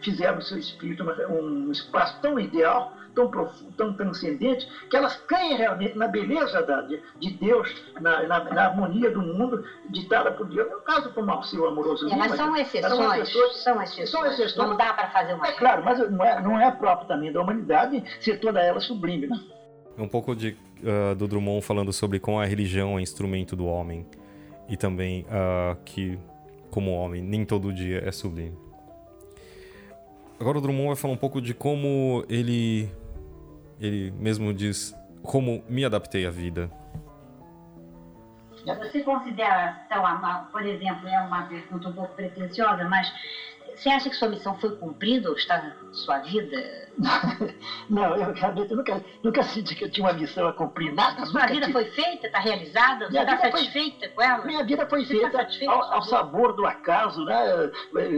[0.03, 5.57] fizeram do seu espírito um espaço tão ideal, tão profundo, tão transcendente, que elas caem
[5.57, 10.47] realmente na beleza da, de, de Deus, na, na, na, harmonia do mundo ditada por
[10.47, 10.69] Deus.
[10.69, 14.09] No caso como o seu amoroso é, mas são exceções, são exceções, são exceções.
[14.09, 14.69] São exceções.
[14.69, 15.47] Não dá para fazer uma.
[15.47, 19.27] É claro, mas não é, não é próprio também da humanidade ser toda ela sublime,
[19.27, 19.39] né?
[19.97, 23.65] É um pouco de, uh, do Drummond falando sobre como a religião é instrumento do
[23.65, 24.05] homem
[24.69, 26.17] e também uh, que,
[26.69, 28.68] como homem, nem todo dia é sublime.
[30.39, 32.89] Agora o Drummond vai falar um pouco de como ele,
[33.79, 36.71] ele mesmo diz, como me adaptei à vida.
[38.65, 43.11] Você considera, então, por exemplo, é uma pergunta um pouco pretensiosa, mas
[43.79, 46.89] você acha que sua missão foi cumprida ou está sua vida?
[47.89, 51.25] Não, eu realmente nunca, nunca senti que eu tinha uma missão a cumprir nada.
[51.25, 51.71] Sua vida tive...
[51.71, 53.09] foi feita, está realizada?
[53.09, 54.09] Você está satisfeita foi...
[54.09, 54.45] com ela?
[54.45, 57.71] Minha vida foi Você tá feita ao, ao sabor do acaso, né?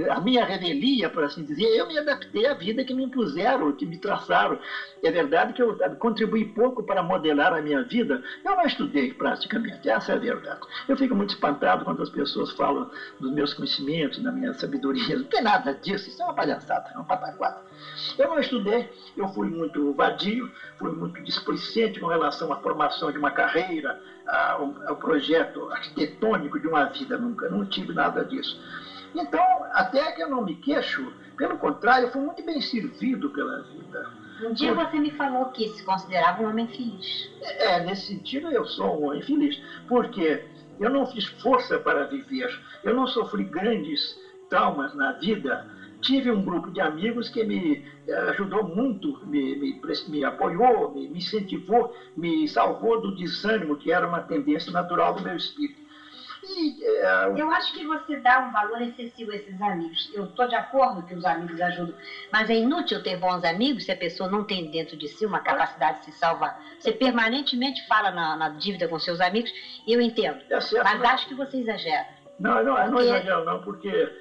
[0.10, 1.67] a minha revelia, por assim dizer.
[1.78, 4.58] Eu me adaptei à vida que me impuseram, que me traçaram.
[5.04, 8.24] É verdade que eu contribuí pouco para modelar a minha vida.
[8.43, 10.60] Eu não estudei praticamente, essa é a verdade.
[10.88, 15.17] Eu fico muito espantado quando as pessoas falam dos meus conhecimentos, da minha sabedoria.
[15.17, 17.61] Não tem nada disso, isso é uma palhaçada, é uma pataquada.
[18.17, 23.17] Eu não estudei, eu fui muito vadio, fui muito displicente com relação à formação de
[23.17, 28.59] uma carreira, ao, ao projeto arquitetônico de uma vida, nunca, não tive nada disso.
[29.13, 33.61] Então, até que eu não me queixo, pelo contrário, eu fui muito bem servido pela
[33.63, 34.09] vida.
[34.43, 37.29] Um dia você me falou que se considerava um homem feliz.
[37.41, 40.43] É, nesse sentido eu sou um homem feliz, porque
[40.79, 42.49] eu não fiz força para viver,
[42.83, 44.17] eu não sofri grandes
[44.51, 45.65] traumas na vida,
[46.01, 51.07] tive um grupo de amigos que me eh, ajudou muito, me, me, me apoiou, me,
[51.07, 55.79] me, incentivou, me salvou do desânimo, que era uma tendência natural do meu espírito.
[56.43, 60.09] E, uh, eu acho que você dá um valor excessivo a esses amigos.
[60.11, 61.95] Eu estou de acordo que os amigos ajudam,
[62.33, 65.39] mas é inútil ter bons amigos se a pessoa não tem dentro de si uma
[65.39, 66.59] capacidade de se salvar.
[66.79, 69.51] Você permanentemente fala na, na dívida com seus amigos,
[69.87, 72.20] eu entendo, é certo, mas acho que você exagera.
[72.41, 72.89] Não, não, porque...
[72.89, 74.12] não exagero não, porque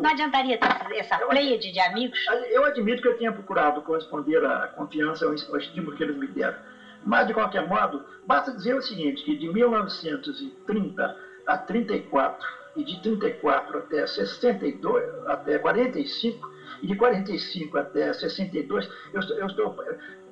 [0.00, 2.18] não adiantaria ter essa pleiade de amigos?
[2.50, 6.56] Eu admito que eu tenha procurado corresponder à confiança, ao estímulo que eles me deram.
[7.04, 13.02] Mas, de qualquer modo, basta dizer o seguinte, que de 1930 a 34, e de
[13.02, 16.50] 34 até 62, até 45,
[16.82, 19.76] e de 45 até 62, eu, eu estou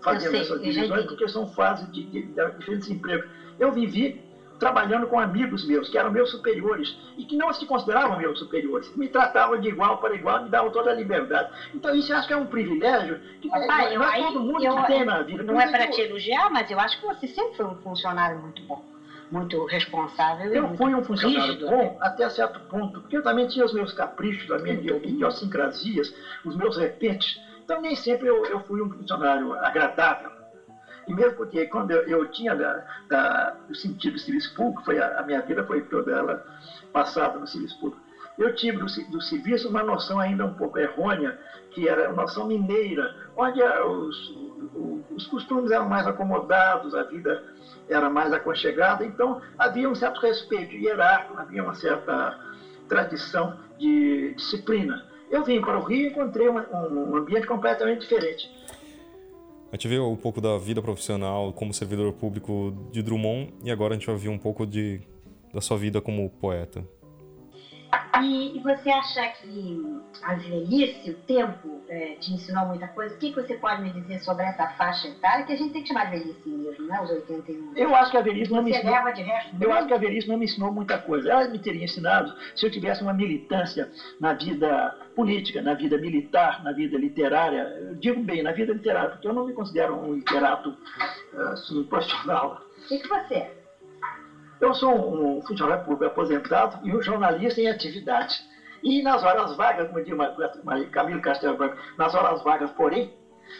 [0.00, 3.26] fazendo eu sei, essas divisões porque são fases de, de, de diferentes empregos.
[3.59, 4.18] Eu vivi
[4.60, 8.94] trabalhando com amigos meus, que eram meus superiores, e que não se consideravam meus superiores,
[8.94, 11.50] me tratavam de igual para igual, me davam toda a liberdade.
[11.74, 14.76] Então isso eu acho que é um privilégio que Pai, não, é todo mundo eu,
[14.76, 15.42] que tem na vida.
[15.42, 18.62] Não é para te elogiar, mas eu acho que você sempre foi um funcionário muito
[18.62, 18.84] bom.
[19.30, 20.52] Muito responsável.
[20.52, 23.92] Eu fui um funcionário rígido, bom até certo ponto, porque eu também tinha os meus
[23.92, 26.12] caprichos, as minhas idiosincrasias,
[26.44, 27.40] os meus repetes.
[27.64, 30.39] Então, nem sempre eu, eu fui um funcionário agradável
[31.10, 35.20] mesmo porque quando eu, eu tinha da, da, o sentido do serviço público, foi a,
[35.20, 36.44] a, minha vida foi toda ela
[36.92, 38.02] passada no serviço público,
[38.38, 41.38] eu tive do, do serviço uma noção ainda um pouco errônea,
[41.70, 44.34] que era uma noção mineira, onde os,
[45.10, 47.44] os costumes eram mais acomodados, a vida
[47.88, 52.38] era mais aconchegada, então havia um certo respeito hierárquico, havia uma certa
[52.88, 55.04] tradição de disciplina.
[55.30, 58.50] Eu vim para o Rio e encontrei um ambiente completamente diferente.
[59.72, 63.94] A gente viu um pouco da vida profissional como servidor público de Drummond e agora
[63.94, 65.00] a gente vai ver um pouco de,
[65.54, 66.85] da sua vida como poeta.
[68.22, 73.14] E, e você acha que a velhice, o tempo, é, te ensinou muita coisa?
[73.14, 75.44] O que, que você pode me dizer sobre essa faixa etária?
[75.44, 77.00] Que a gente tem que chamar de velhice mesmo, né?
[77.00, 77.76] Os 81.
[77.76, 79.12] Eu acho que a velhice não me ensinou.
[79.12, 81.30] De resto, eu acho que a velhice não me ensinou muita coisa.
[81.30, 86.62] Ela me teria ensinado se eu tivesse uma militância na vida política, na vida militar,
[86.62, 87.62] na vida literária.
[87.62, 90.76] Eu digo bem, na vida literária, porque eu não me considero um literato
[91.52, 92.61] assim, profissional.
[92.85, 93.59] O que, que você é?
[94.60, 98.34] Eu sou um funcionário público aposentado e um jornalista em atividade.
[98.82, 103.12] E nas horas vagas, como diz Camilo Castelo Branco, nas horas vagas, porém,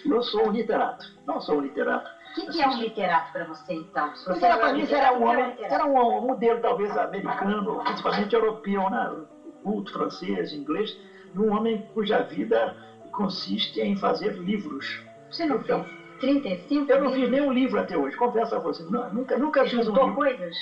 [0.05, 1.05] eu sou um literato.
[1.27, 2.09] Não sou um literato.
[2.31, 4.15] O que, que, é um literato para você, então?
[4.15, 9.27] Se você para mim era um homem, era um modelo talvez americano, principalmente europeu, né?
[9.63, 10.97] culto francês, inglês,
[11.33, 12.77] de um homem cuja vida
[13.13, 15.03] consiste em fazer livros.
[15.31, 18.83] Você não então, fez 35 Eu não fiz nenhum livro até hoje, confesso a você.
[18.85, 20.15] Não, nunca, nunca fiz um livro.
[20.15, 20.57] coisas?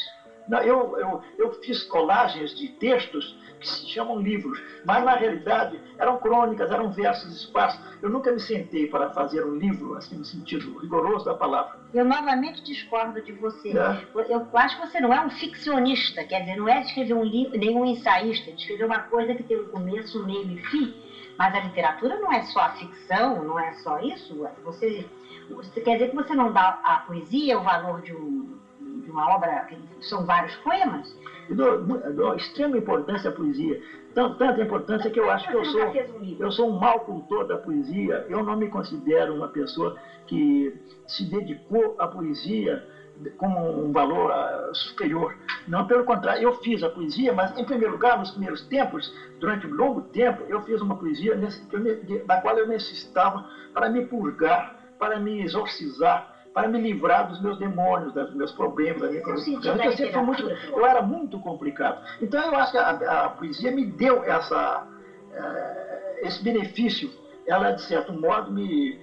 [0.50, 6.16] Eu, eu, eu fiz colagens de textos que se chamam livros, mas na realidade eram
[6.16, 7.80] crônicas, eram versos esparsos.
[8.00, 11.78] Eu nunca me sentei para fazer um livro, assim, no sentido rigoroso da palavra.
[11.92, 13.76] Eu novamente discordo de você.
[13.76, 14.06] É.
[14.28, 17.58] Eu acho que você não é um ficcionista, quer dizer, não é escrever um livro,
[17.58, 20.94] nem um ensaísta, escrever uma coisa que tem um começo, meio e fim.
[21.36, 24.46] Mas a literatura não é só a ficção, não é só isso.
[24.64, 25.06] Você,
[25.48, 28.58] você quer dizer que você não dá à poesia o valor de um
[29.04, 29.68] de uma obra,
[30.00, 31.14] são vários poemas.
[31.48, 31.78] Eu dou,
[32.12, 33.80] dou extrema importância à poesia.
[34.14, 35.92] Tanta importância que eu acho que eu sou,
[36.38, 38.26] eu sou um mau cultor da poesia.
[38.28, 39.96] Eu não me considero uma pessoa
[40.26, 40.74] que
[41.06, 42.84] se dedicou à poesia
[43.36, 45.36] como um valor uh, superior.
[45.66, 49.66] Não, pelo contrário, eu fiz a poesia, mas em primeiro lugar, nos primeiros tempos, durante
[49.66, 51.36] um longo tempo, eu fiz uma poesia
[52.26, 57.58] da qual eu necessitava para me purgar, para me exorcizar, para me livrar dos meus
[57.58, 59.02] demônios, dos meus problemas.
[59.02, 59.22] Da minha
[59.86, 62.02] eu, sempre muito, eu era muito complicado.
[62.20, 62.90] Então eu acho que a,
[63.24, 67.10] a poesia me deu essa, uh, esse benefício.
[67.46, 68.98] Ela, de certo modo, me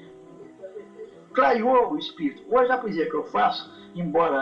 [1.33, 2.43] clareou o espírito.
[2.49, 4.41] Hoje a poesia que eu faço, embora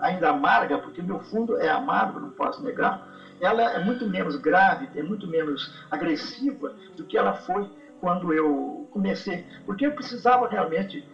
[0.00, 3.06] ainda amarga, porque meu fundo é amargo, não posso negar,
[3.40, 7.68] ela é muito menos grave, é muito menos agressiva do que ela foi
[8.00, 9.44] quando eu comecei.
[9.64, 11.04] Porque eu precisava realmente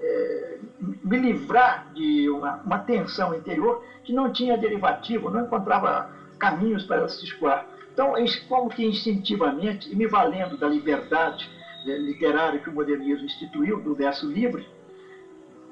[0.00, 6.84] é, me livrar de uma, uma, tensão interior que não tinha derivativo, não encontrava caminhos
[6.84, 7.66] para se escoar.
[7.92, 8.14] Então,
[8.48, 11.50] como que instintivamente, e me valendo da liberdade
[11.84, 14.66] né, literária que o modernismo instituiu, do verso livre,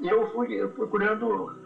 [0.03, 1.57] eu fui procurando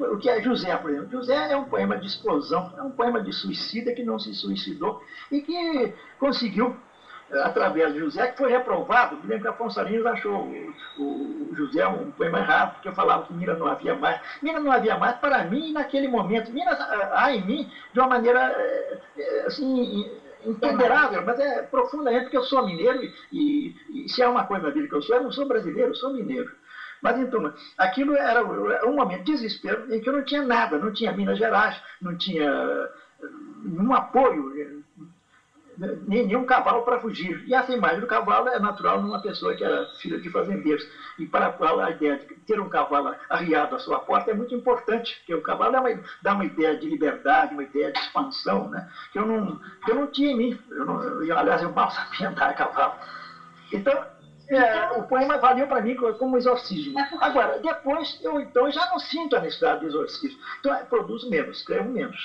[0.00, 1.10] o que é José, por exemplo.
[1.10, 5.00] José é um poema de explosão, é um poema de suicida que não se suicidou
[5.30, 6.74] e que conseguiu
[7.32, 9.16] através de José, que foi reprovado.
[9.16, 10.46] Me lembro que Afonso Arinos achou
[10.98, 14.20] o, o, José um poema errado, porque eu falava que Mira não havia mais.
[14.42, 16.52] Mira não havia mais para mim naquele momento.
[16.52, 16.76] Mira
[17.12, 20.10] há em mim de uma maneira eh, eh, assim,
[20.44, 24.66] imponderável, mas é profundamente, porque eu sou mineiro e, e, e se há uma coisa
[24.66, 26.50] na vida que eu sou, eu não sou brasileiro, eu sou mineiro.
[27.02, 28.44] Mas então, aquilo era
[28.86, 32.16] um momento de desespero em que eu não tinha nada, não tinha Minas Gerais, não
[32.16, 32.88] tinha eh,
[33.64, 34.84] nenhum apoio
[35.78, 37.44] nenhum cavalo para fugir.
[37.46, 40.86] E essa imagem do cavalo é natural numa pessoa que era filha de fazendeiros.
[41.18, 45.16] E para a ideia de ter um cavalo arriado à sua porta é muito importante,
[45.18, 48.88] porque o cavalo é uma, dá uma ideia de liberdade, uma ideia de expansão, né?
[49.12, 50.60] que eu não, que eu não tinha em mim.
[50.70, 52.94] Eu não, eu, aliás, eu mal sabia andar a cavalo.
[53.72, 54.16] Então,
[54.48, 56.96] é, o poema valeu para mim como exorcismo.
[57.20, 60.38] Agora, depois, eu então já não sinto a necessidade de exorcismo.
[60.60, 62.16] Então, produzo menos, escrevo menos.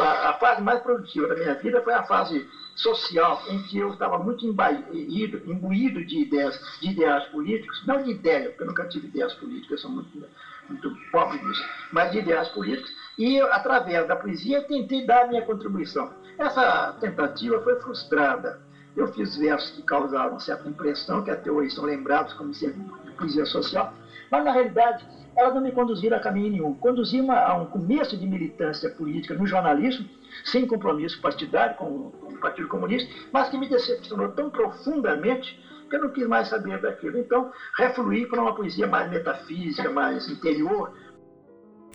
[0.00, 2.48] A, a fase mais produtiva da minha vida foi a fase
[2.80, 8.10] social em que eu estava muito imbuído, imbuído de ideias, de ideais políticos, não de
[8.10, 10.26] ideia, porque eu nunca tive ideias políticas, sou muito,
[10.68, 15.28] muito pobre disso, mas de ideais políticos, e eu, através da poesia tentei dar a
[15.28, 16.10] minha contribuição.
[16.38, 18.58] Essa tentativa foi frustrada.
[18.96, 22.82] Eu fiz versos que causavam certa impressão, que até hoje são lembrados como sendo
[23.16, 23.94] poesia social,
[24.30, 25.04] mas na realidade
[25.40, 26.74] elas não me conduziram a caminho nenhum.
[26.74, 30.06] Conduziram a um começo de militância política no jornalismo,
[30.44, 36.02] sem compromisso partidário com o Partido Comunista, mas que me decepcionou tão profundamente que eu
[36.02, 37.18] não quis mais saber daquilo.
[37.18, 40.92] Então, refluí para uma poesia mais metafísica, mais interior.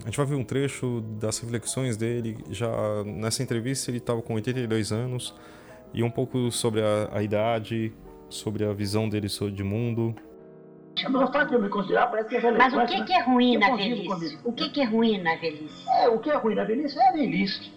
[0.02, 2.38] A gente vai ver um trecho das reflexões dele.
[2.50, 2.68] Já
[3.06, 5.36] nessa entrevista, ele estava com 82 anos
[5.94, 7.94] e um pouco sobre a, a idade,
[8.28, 10.16] sobre a visão dele sobre o mundo.
[11.04, 12.76] Mas o fato de eu me considerar parece que é relevante.
[12.76, 13.06] Mas o que, né?
[13.06, 14.40] que é ruim na velhice?
[14.44, 15.90] O que, que é ruim na velhice?
[15.90, 17.74] É, o que é ruim na velhice é a velhice.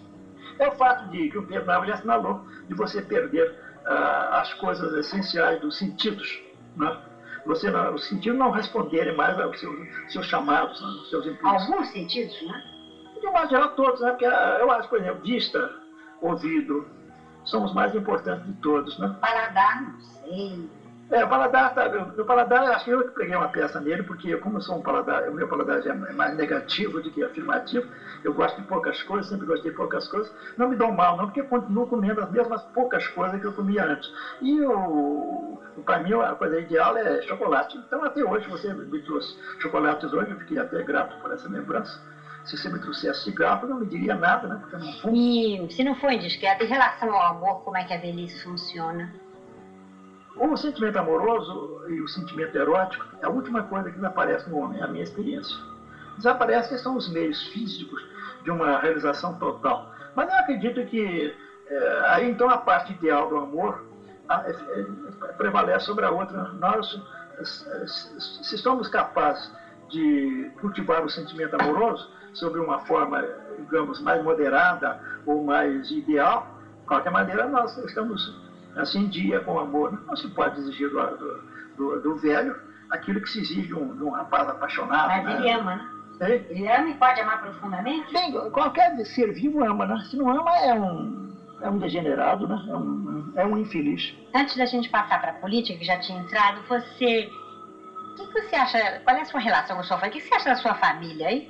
[0.57, 3.49] É o fato de que o Pedro Nava já assinalou de você perder
[3.85, 6.41] uh, as coisas essenciais dos sentidos.
[6.75, 6.97] Né?
[7.45, 11.69] Você não, os sentidos não responderem mais aos seus, seus chamados, aos seus impulsos.
[11.69, 12.63] Alguns sentidos, né?
[13.19, 14.11] De uma geral, todos, né?
[14.11, 15.73] Porque ah, eu acho, por exemplo, vista,
[16.21, 16.87] ouvido,
[17.45, 19.15] são os mais importantes de todos, né?
[19.19, 20.69] Paladar, não sei.
[21.11, 24.37] É, o paladar, tá, o paladar, acho que eu que peguei uma peça nele, porque
[24.37, 27.87] como eu sou um paladar, o meu paladar é mais negativo do que afirmativo,
[28.23, 31.25] eu gosto de poucas coisas, sempre gostei de poucas coisas, não me dou mal não,
[31.25, 34.11] porque continuo comendo as mesmas poucas coisas que eu comia antes.
[34.39, 37.75] E o, para mim a coisa ideal é chocolate.
[37.77, 41.99] Então até hoje você me trouxe chocolates hoje, eu fiquei até grato por essa lembrança.
[42.45, 44.57] Se você me trouxesse cigarro, eu não me diria nada, né?
[44.59, 45.15] Porque eu não fumo.
[45.15, 49.11] E se não for indiscreto, em relação ao amor, como é que a velhice funciona?
[50.39, 54.79] O sentimento amoroso e o sentimento erótico é a última coisa que desaparece no homem,
[54.79, 55.55] é a minha experiência.
[56.15, 58.01] Desaparece que são os meios físicos
[58.43, 59.93] de uma realização total.
[60.15, 61.35] Mas eu acredito que
[61.69, 63.83] é, aí então a parte ideal do amor
[64.29, 64.83] é, é,
[65.33, 66.53] prevalece sobre a outra.
[66.53, 66.99] Nós,
[67.43, 69.51] se somos capazes
[69.89, 73.23] de cultivar o sentimento amoroso sobre uma forma,
[73.57, 76.47] digamos, mais moderada ou mais ideal,
[76.79, 79.91] de qualquer maneira nós estamos assim dia com amor.
[80.05, 81.43] Não se pode exigir do,
[81.77, 82.55] do, do velho
[82.89, 85.07] aquilo que se exige de um, de um rapaz apaixonado.
[85.07, 85.35] Mas né?
[85.37, 85.89] ele ama, né?
[86.21, 88.11] Ele ama e pode amar profundamente?
[88.11, 89.97] Bem, qualquer ser vivo ama, né?
[90.09, 92.61] Se não ama, é um, é um degenerado, né?
[92.67, 94.13] É um, é um infeliz.
[94.35, 97.29] Antes da gente passar para a política, que já tinha entrado, você.
[98.11, 98.99] O que, que, você acha?
[98.99, 100.19] Qual é a sua relação com a sua família?
[100.19, 101.49] O que você acha da sua família aí?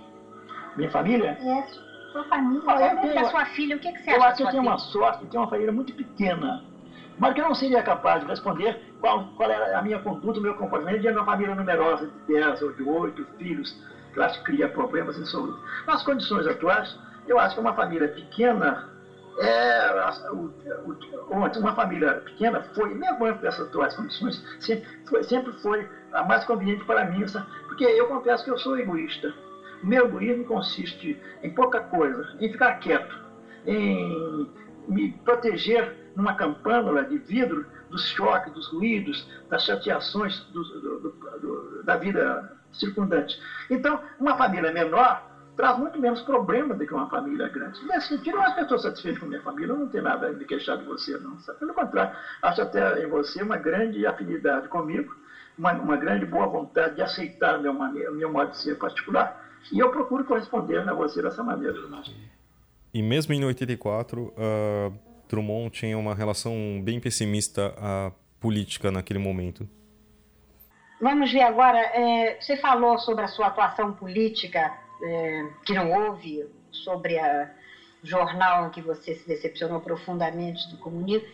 [0.75, 1.37] Minha família?
[1.41, 1.63] É,
[2.11, 2.61] sua família.
[2.67, 4.23] Ah, eu tenho, da sua filha, o que, que você eu acha?
[4.23, 6.63] Eu acho que eu tenho uma sorte de ter uma família muito pequena.
[7.19, 10.41] Mas que eu não seria capaz de responder qual, qual era a minha conduta, o
[10.41, 13.77] meu comportamento de uma família numerosa de 10 ou de 8 filhos,
[14.13, 15.59] que eu acho que cria problemas insolutos.
[15.85, 16.97] Nas condições atuais,
[17.27, 18.89] eu acho que uma família pequena
[19.39, 19.89] é,
[21.29, 26.43] uma família pequena foi, mesmo antes dessas atuais condições, sempre foi, sempre foi a mais
[26.43, 27.25] conveniente para mim,
[27.67, 29.33] porque eu confesso que eu sou egoísta.
[29.81, 33.15] O meu egoísmo consiste em pouca coisa, em ficar quieto,
[33.65, 34.49] em
[34.89, 40.99] me proteger numa campânula de vidro dos choques, dos ruídos, das chateações do, do,
[41.39, 43.39] do, da vida circundante.
[43.69, 47.83] Então, uma família menor traz muito menos problemas do que uma família grande.
[47.85, 50.31] Nesse sentido, eu acho que estou satisfeito com minha família, eu não tenho nada a
[50.31, 51.35] me queixar de você, não.
[51.59, 55.13] Pelo contrário, acho até em você uma grande afinidade comigo,
[55.57, 59.91] uma, uma grande boa vontade de aceitar meu, meu modo de ser particular, e eu
[59.91, 61.77] procuro corresponder a você dessa maneira.
[62.93, 64.99] E mesmo em 84, uh,
[65.29, 69.69] Drummond tinha uma relação bem pessimista à política naquele momento.
[70.99, 76.45] Vamos ver agora, é, você falou sobre a sua atuação política, é, que não houve,
[76.71, 81.27] sobre o jornal em que você se decepcionou profundamente do comunismo.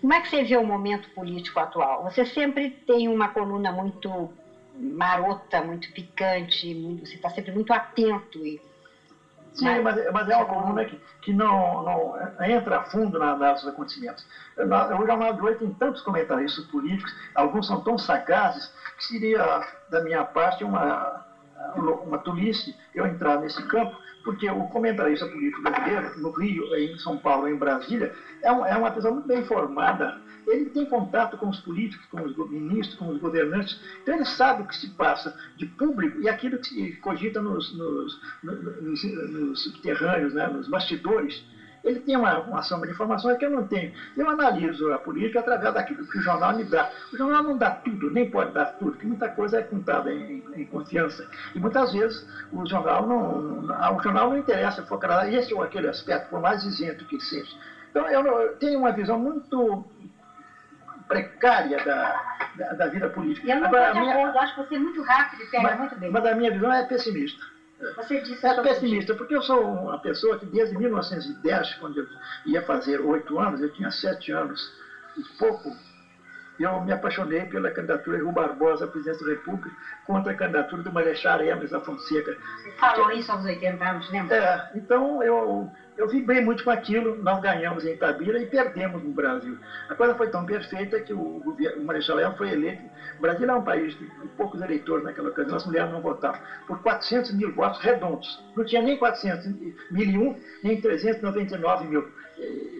[0.00, 2.04] Como é que você vê o momento político atual?
[2.04, 4.30] Você sempre tem uma coluna muito
[4.78, 8.60] marota, muito picante, muito, você está sempre muito atento e
[9.56, 13.64] Sim, mas, mas é uma coluna que, que não, não entra a fundo na análise
[13.64, 14.26] dos acontecimentos.
[14.56, 20.00] O Jornal de hoje tem tantos comentaristas políticos, alguns são tão sagazes, que seria, da
[20.00, 21.24] minha parte, uma,
[21.74, 27.16] uma tolice eu entrar nesse campo, porque o comentarista político brasileiro, no Rio, em São
[27.16, 31.48] Paulo, em Brasília, é, um, é uma pessoa muito bem informada, ele tem contato com
[31.48, 35.36] os políticos, com os ministros, com os governantes, então ele sabe o que se passa
[35.56, 41.44] de público e aquilo que se cogita nos, nos, nos, nos subterrâneos, né, nos bastidores.
[41.84, 43.92] Ele tem uma, uma sombra de informações que eu não tenho.
[44.16, 46.90] Eu analiso a política através daquilo que o jornal me dá.
[47.12, 50.42] O jornal não dá tudo, nem pode dar tudo, porque muita coisa é contada em,
[50.56, 51.28] em, confiança.
[51.54, 56.28] E muitas vezes o jornal não, o jornal não interessa focar esse ou aquele aspecto,
[56.28, 57.54] por mais isento que seja.
[57.90, 59.84] Então eu, eu tenho uma visão muito
[61.08, 63.48] precária da, da, da vida política.
[63.48, 64.14] Eu não estou de minha...
[64.14, 66.10] acordo, acho que você é muito rápido e pega mas, muito bem.
[66.10, 67.44] Mas a minha visão é pessimista.
[67.96, 72.06] Você disse é pessimista, porque eu sou uma pessoa que desde 1910, quando eu
[72.46, 74.72] ia fazer oito anos, eu tinha sete anos
[75.16, 75.70] e pouco,
[76.58, 79.70] eu me apaixonei pela candidatura de Rui Barbosa à presidência da República
[80.06, 82.34] contra a candidatura do Marechal Hermes da Fonseca.
[82.62, 84.36] Você falou isso aos 80 anos, lembra?
[84.36, 89.10] É, então eu eu vibrei muito com aquilo, nós ganhamos em Itabira e perdemos no
[89.10, 89.56] Brasil.
[89.88, 92.82] A coisa foi tão perfeita que o, o Marechal Leão foi eleito.
[93.18, 96.80] O Brasil é um país de poucos eleitores naquela ocasião, as mulheres não votavam, por
[96.82, 98.44] 400 mil votos redondos.
[98.54, 99.46] Não tinha nem 400
[99.90, 102.06] mil e um, nem 399 mil.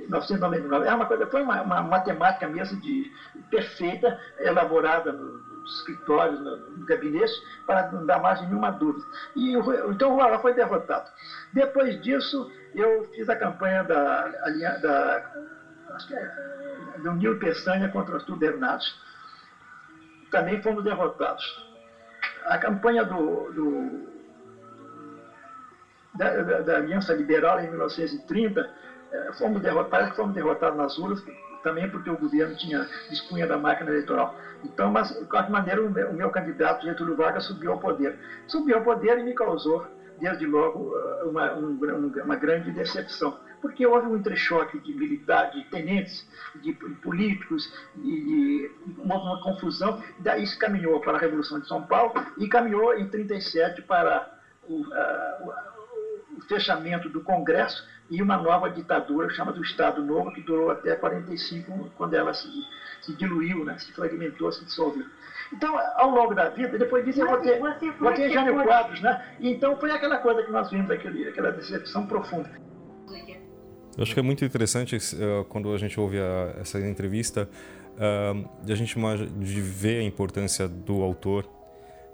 [0.08, 0.84] 999.
[0.84, 3.10] Eh, é uma coisa, foi uma, uma matemática mesmo de
[3.50, 7.32] perfeita, elaborada nos escritórios, no, no gabinete,
[7.66, 9.04] para não dar mais nenhuma dúvida.
[9.34, 9.54] E
[9.90, 11.08] então o Lula foi derrotado.
[11.52, 12.50] Depois disso,
[12.80, 15.32] eu fiz a campanha da, da,
[15.94, 19.00] acho que é, do Nilo Peçanha contra os Tubernados.
[20.30, 21.44] Também fomos derrotados.
[22.44, 24.16] A campanha do, do
[26.14, 28.70] da, da, da, Aliança Liberal em 1930,
[29.12, 31.24] eh, fomos derrotados, fomos derrotados nas urnas,
[31.62, 34.34] também porque o governo tinha dispunha da máquina eleitoral.
[34.64, 38.18] Então, mas de qualquer maneira, o meu, o meu candidato Getúlio Vargas subiu ao poder.
[38.46, 39.86] Subiu ao poder e me causou
[40.20, 46.26] desde logo, eh, uma, uma grande decepção, porque houve um entrechoque de militares, de tenentes,
[46.56, 52.48] de políticos, e uma confusão, daí isso caminhou para a Revolução de São Paulo e
[52.48, 54.30] caminhou em 37 para
[54.68, 55.54] o, uh,
[56.36, 60.94] o fechamento do Congresso e uma nova ditadura chamada do Estado Novo, que durou até
[60.94, 62.48] 45, quando ela se,
[63.02, 65.06] se diluiu, né, se fragmentou, se dissolveu.
[65.52, 67.58] Então, ao longo da vida, depois disso eu votei,
[67.98, 69.24] votei Jânio Quadros, né?
[69.40, 72.50] então foi aquela coisa que nós vimos, aquele, aquela decepção profunda.
[73.96, 77.48] Eu acho que é muito interessante uh, quando a gente ouve a, essa entrevista
[77.94, 78.94] uh, de a gente
[79.38, 81.48] de ver a importância do autor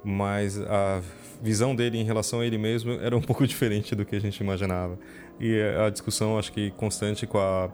[0.04, 1.00] mas a
[1.40, 4.38] visão dele em relação a ele mesmo era um pouco diferente do que a gente
[4.40, 4.98] imaginava.
[5.40, 7.70] E a discussão, acho que constante com a,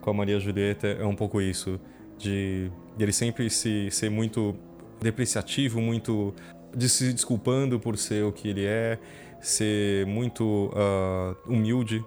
[0.00, 1.80] com a Maria Julieta é um pouco isso,
[2.18, 4.54] de, de ele sempre se ser muito
[5.00, 6.34] depreciativo, muito
[6.76, 8.98] de se desculpando por ser o que ele é,
[9.40, 12.04] ser muito uh, humilde,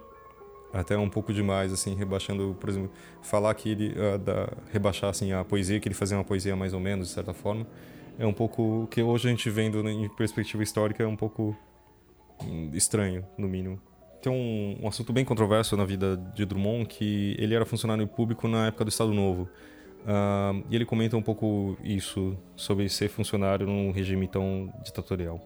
[0.72, 2.90] até um pouco demais, assim, rebaixando, por exemplo,
[3.22, 6.72] falar que ele uh, da, rebaixar assim a poesia, que ele fazia uma poesia mais
[6.72, 7.66] ou menos de certa forma,
[8.18, 11.56] é um pouco que hoje a gente vendo em perspectiva histórica é um pouco
[12.42, 13.80] hum, estranho, no mínimo.
[14.22, 18.48] Tem um, um assunto bem controverso na vida de Drummond que ele era funcionário público
[18.48, 19.48] na época do Estado Novo.
[20.04, 25.40] Uh, e ele comenta um pouco isso, sobre ser funcionário num regime tão ditatorial.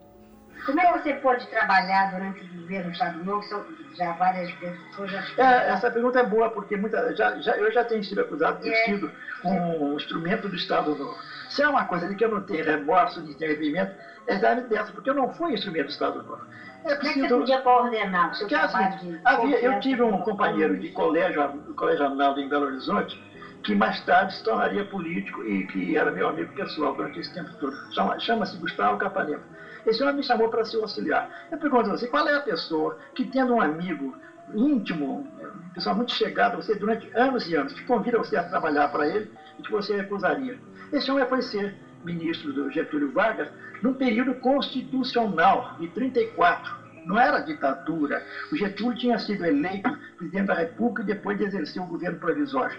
[0.66, 3.42] Como é que você pode trabalhar durante o governo do Estado Novo?
[3.44, 3.64] São
[3.96, 5.24] já várias pessoas já...
[5.38, 8.64] É, essa pergunta é boa, porque muita, já, já, eu já tenho sido acusado de
[8.64, 8.84] ter é.
[8.84, 9.10] sido
[9.44, 11.16] um instrumento do Estado Novo.
[11.48, 13.94] Se é uma coisa de que eu não tenho remorso, de arrependimento,
[14.26, 16.42] é exatamente dessa, porque eu não fui instrumento do Estado Novo.
[16.84, 16.98] É preciso...
[16.98, 19.20] Como é que você podia coordenar o seu trabalho assim, de...
[19.24, 23.22] havia, Eu tive um companheiro de colégio, colégio Arnaldo em Belo Horizonte,
[23.62, 27.50] que mais tarde se tornaria político e que era meu amigo pessoal durante esse tempo
[27.58, 27.76] todo.
[28.20, 29.42] Chama-se Gustavo Capanema.
[29.86, 31.30] Esse homem me chamou para ser auxiliar.
[31.50, 34.16] Eu pergunto a você, qual é a pessoa que, tendo um amigo
[34.54, 38.42] íntimo, uma pessoa muito chegada a você durante anos e anos, que convida você a
[38.42, 40.58] trabalhar para ele e que você recusaria?
[40.92, 43.48] Esse homem foi ser ministro do Getúlio Vargas
[43.82, 46.78] num período constitucional de 34
[47.08, 48.22] não era ditadura.
[48.52, 52.78] O Getúlio tinha sido eleito presidente da República e depois de exercer o governo provisório.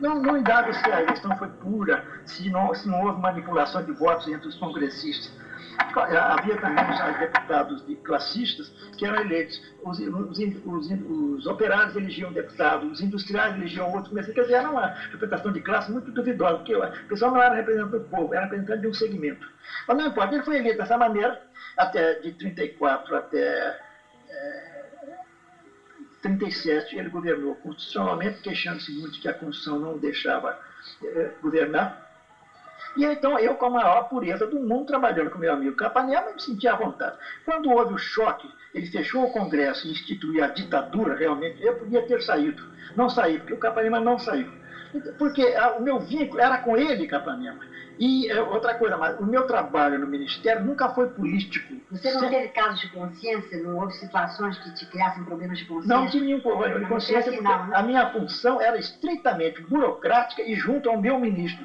[0.00, 3.92] Não, não indaga se a eleição foi pura, se não, se não houve manipulação de
[3.92, 5.32] votos entre os congressistas.
[5.78, 9.60] Havia também os deputados de classistas que eram eleitos.
[9.82, 14.26] Os, os, os, os operários elegiam deputados, os industriais elegiam outros.
[14.26, 17.92] Quer dizer, era uma representação de classe muito duvidosa, porque o pessoal não era representante
[17.92, 19.46] do povo, era representante de um segmento.
[19.86, 21.42] Mas não importa, ele foi eleito dessa maneira,
[21.76, 23.80] até de 34 até.
[24.28, 24.73] É,
[26.24, 30.58] 37 ele governou constitucionalmente, queixando-se muito que a Constituição não o deixava
[31.04, 32.02] eh, governar.
[32.96, 36.40] E então eu, com a maior pureza do mundo, trabalhando com meu amigo Capanema, me
[36.40, 37.18] sentia à vontade.
[37.44, 42.06] Quando houve o choque, ele fechou o Congresso e instituiu a ditadura, realmente, eu podia
[42.06, 42.62] ter saído.
[42.96, 44.50] Não saí, porque o Capanema não saiu.
[45.18, 47.60] Porque a, o meu vínculo era com ele, Capanema.
[47.98, 51.74] E é, outra coisa, mas o meu trabalho no Ministério nunca foi político.
[51.90, 53.62] Você não teve casos de consciência?
[53.62, 55.96] Não houve situações que te criassem problemas de consciência?
[55.96, 57.76] Não tive nenhum problema de consciência, porque não, né?
[57.76, 61.64] a minha função era estritamente burocrática e junto ao meu ministro.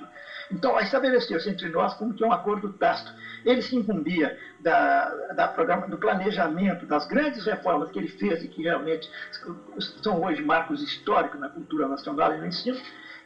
[0.52, 3.14] Então, estabeleceu-se entre nós como que um acordo tácito.
[3.45, 8.47] Ele se incumbia da, da programa, do planejamento das grandes reformas que ele fez e
[8.47, 9.10] que realmente
[10.02, 12.78] são hoje marcos históricos na cultura nacional e no ensino,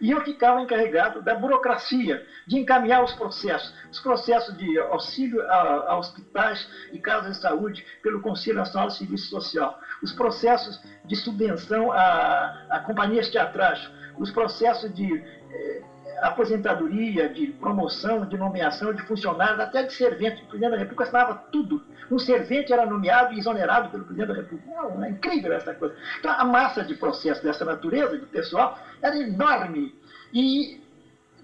[0.01, 5.91] e eu ficava encarregado da burocracia, de encaminhar os processos, os processos de auxílio a,
[5.91, 11.15] a hospitais e casas de saúde pelo Conselho Nacional de Serviço Social, os processos de
[11.15, 15.81] subvenção a, a companhias teatrais, os processos de eh,
[16.21, 20.43] aposentadoria, de promoção, de nomeação de funcionários, até de servente.
[20.43, 21.81] O presidente da República assinava tudo.
[22.11, 24.69] Um servente era nomeado e exonerado pelo presidente da República.
[24.69, 25.95] Não, é incrível essa coisa.
[26.19, 29.93] Então, a massa de processos dessa natureza, de pessoal, era enorme.
[30.33, 30.81] E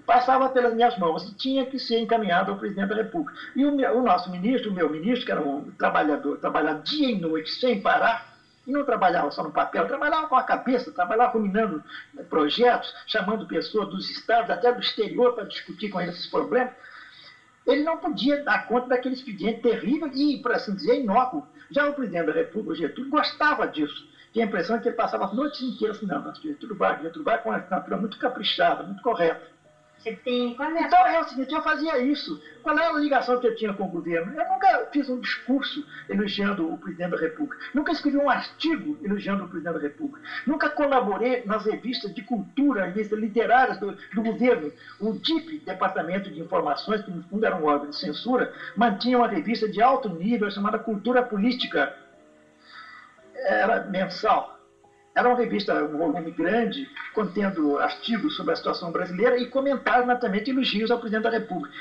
[0.06, 3.32] passava pelas minhas mãos e tinha que ser encaminhado ao presidente da República.
[3.56, 7.12] E o, meu, o nosso ministro, o meu ministro, que era um trabalhador, trabalhava dia
[7.12, 8.29] e noite sem parar,
[8.68, 11.84] e não trabalhava só no papel, trabalhava com a cabeça, trabalhava combinando
[12.30, 16.74] projetos, chamando pessoas dos estados, até do exterior, para discutir com eles esses problemas.
[17.66, 21.46] Ele não podia dar conta daquele expediente terrível e, por assim dizer, inócuo.
[21.70, 24.08] Já o presidente da República, Getúlio, gostava disso.
[24.34, 27.50] Tinha a impressão que ele passava as noites inteiras não, Getúlio Vargas, Getúlio Vargas com
[27.50, 29.42] uma assinatura muito caprichada, muito correta.
[30.00, 30.56] Você tem.
[30.56, 32.42] Qual é então é o seguinte, eu fazia isso.
[32.64, 34.34] Qual era a ligação que eu tinha com o governo?
[34.34, 37.58] Eu nunca fiz um discurso elogiando o presidente da República.
[37.74, 40.22] Nunca escrevi um artigo elogiando o presidente da República.
[40.48, 44.72] Nunca colaborei nas revistas de cultura, revistas literárias do, do governo.
[45.02, 49.28] O DIP, Departamento de Informações, que no fundo era um órgão de censura, mantinha uma
[49.28, 51.94] revista de alto nível chamada Cultura Política.
[53.36, 54.59] Era mensal
[55.16, 60.50] era uma revista, um volume grande, contendo artigos sobre a situação brasileira e comentários, naturalmente,
[60.50, 61.76] elogios ao presidente da República.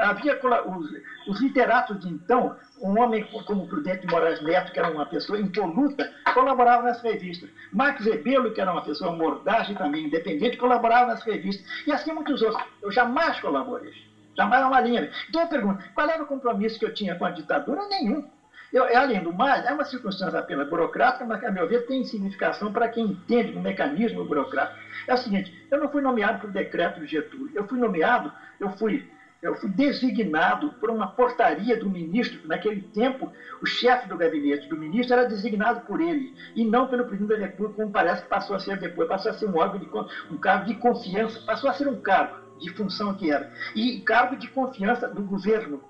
[0.00, 0.90] havia os,
[1.26, 5.06] os, literatos de então, um homem como o Prudente de Moraes Neto, que era uma
[5.06, 7.48] pessoa impoluta, colaborava nessa revista.
[7.72, 11.64] Marcos Rebelo, que era uma pessoa mordaz e também independente, colaborava nessa revista.
[11.86, 12.62] E assim muitos outros.
[12.82, 13.92] Eu jamais colaborei.
[14.36, 15.10] Jamais uma linha.
[15.28, 17.88] Então eu pergunto, qual era o compromisso que eu tinha com a ditadura?
[17.88, 18.28] Nenhum.
[18.72, 22.04] Eu, além do mais, é uma circunstância apenas burocrática, mas que, a meu ver, tem
[22.04, 24.78] significação para quem entende o mecanismo burocrático.
[25.06, 28.70] É o seguinte, eu não fui nomeado por decreto de Getúlio, eu fui nomeado, eu
[28.70, 29.06] fui
[29.42, 34.76] eu fui designado por uma portaria do ministro, naquele tempo, o chefe do gabinete do
[34.76, 38.56] ministro era designado por ele, e não pelo presidente da República, como parece que passou
[38.56, 39.88] a ser depois, passou a ser um órgão de
[40.30, 44.36] um cargo de confiança, passou a ser um cargo de função que era, e cargo
[44.36, 45.82] de confiança do governo.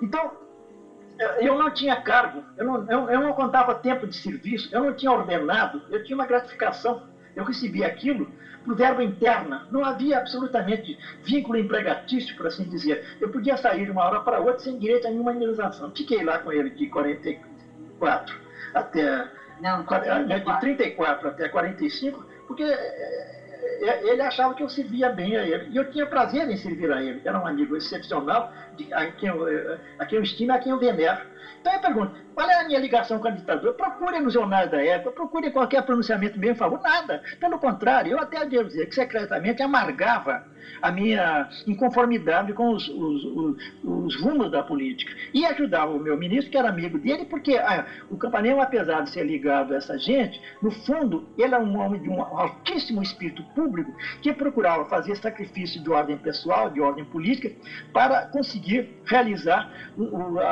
[0.00, 0.32] Então,
[1.40, 4.94] eu não tinha cargo, eu não, eu, eu não contava tempo de serviço, eu não
[4.94, 7.06] tinha ordenado, eu tinha uma gratificação.
[7.34, 8.30] Eu recebia aquilo
[8.64, 9.66] por verba interna.
[9.70, 13.16] Não havia absolutamente vínculo empregatício, por assim dizer.
[13.20, 15.90] Eu podia sair de uma hora para outra sem direito a nenhuma indenização.
[15.94, 18.36] Fiquei lá com ele de 44
[18.74, 19.28] até.
[19.60, 20.54] Não, 34.
[20.54, 22.64] de 34 até 45, porque
[23.80, 25.68] ele achava que eu servia bem a ele.
[25.70, 27.20] E eu tinha prazer em servir a ele.
[27.24, 29.46] Era um amigo excepcional, de, a, quem eu,
[29.98, 31.20] a quem eu estimo a quem eu venero.
[31.60, 33.72] Então eu pergunto, qual é a minha ligação com a ditadura?
[33.72, 36.80] Procure nos jornais da época, procure qualquer pronunciamento meu em favor.
[36.82, 37.22] Nada.
[37.38, 40.44] Pelo contrário, eu até devo dizer que secretamente amargava
[40.80, 45.12] a minha inconformidade com os, os, os, os, rumos da política.
[45.32, 49.10] E ajudava o meu ministro, que era amigo dele, porque ah, o Campanella, apesar de
[49.10, 53.42] ser ligado a essa gente, no fundo, ele era um homem de um altíssimo espírito
[53.54, 57.52] público que procurava fazer sacrifício de ordem pessoal, de ordem política,
[57.92, 59.70] para conseguir realizar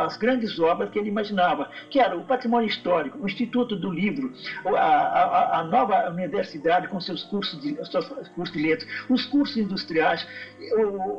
[0.05, 4.33] as grandes obras que ele imaginava, que era o patrimônio histórico, o Instituto do Livro,
[4.67, 9.57] a, a, a nova universidade com seus cursos de, seus cursos de letras, os cursos
[9.57, 10.00] industriais,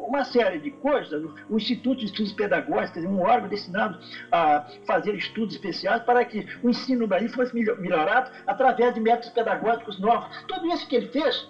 [0.08, 4.00] uma série de coisas, o Instituto de Estudos Pedagógicos, um órgão destinado
[4.32, 9.30] a fazer estudos especiais para que o ensino no Brasil fosse melhorado através de métodos
[9.30, 10.44] pedagógicos novos.
[10.48, 11.50] Tudo isso que ele fez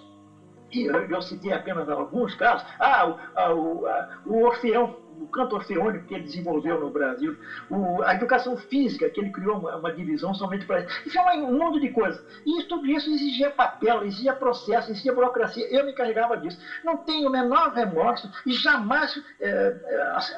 [0.72, 5.54] e eu, citei apenas alguns casos, ah, o, a, o, a, o Orfeão o canto
[5.54, 7.36] orfeônico que ele desenvolveu no Brasil,
[7.70, 10.88] o, a educação física, que ele criou uma, uma divisão somente para isso.
[11.06, 12.22] Isso é um, mundo de coisas.
[12.44, 15.66] E tudo isso exigia papel, exigia processo, exigia burocracia.
[15.68, 16.58] Eu me encarregava disso.
[16.84, 19.76] Não tenho o menor remorso e jamais é,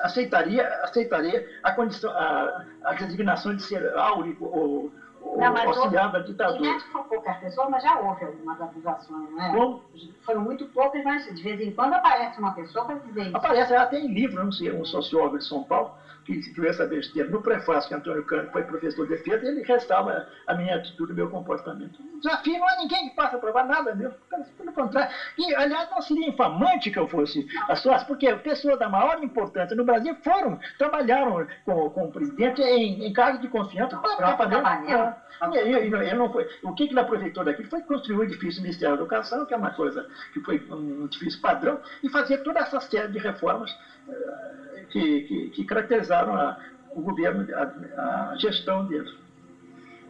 [0.03, 4.93] aceitaria, aceitaria a, condição, a, a designação de ser áurico ou
[5.37, 6.72] não, mas auxiliar da ditadura.
[6.72, 9.51] Não foram poucas pessoas, mas já houve algumas acusações, não é?
[9.53, 9.82] Como?
[10.24, 13.37] Foram muito poucas, mas de vez em quando aparece uma pessoa para dizer isso.
[13.37, 15.93] Aparece, até em livro, não sei, um sociólogo de São Paulo,
[16.25, 17.29] que escreveu essa besteira.
[17.29, 21.14] No prefácio que Antônio Cândido foi professor de defesa, ele restaura a minha atitude, o
[21.14, 21.99] meu comportamento.
[22.20, 24.12] Desafio não há ninguém que possa provar nada meu.
[24.57, 25.14] Pelo contrário.
[25.39, 29.77] E, aliás, não seria infamante que eu fosse a sócio, porque pessoas da maior importância
[29.77, 33.97] no Brasil foram, trabalharam com, com o presidente em, em cargos de confiança.
[33.97, 34.37] Para,
[35.53, 38.97] ele, ele não foi, o que ele aproveitou daquilo foi construir o edifício do Ministério
[38.97, 42.81] da Educação, que é uma coisa que foi um edifício padrão, e fazer toda essa
[42.81, 43.77] série de reformas
[44.91, 46.59] que, que, que, caracterizaram a,
[46.91, 49.11] o governo, a, a gestão dele.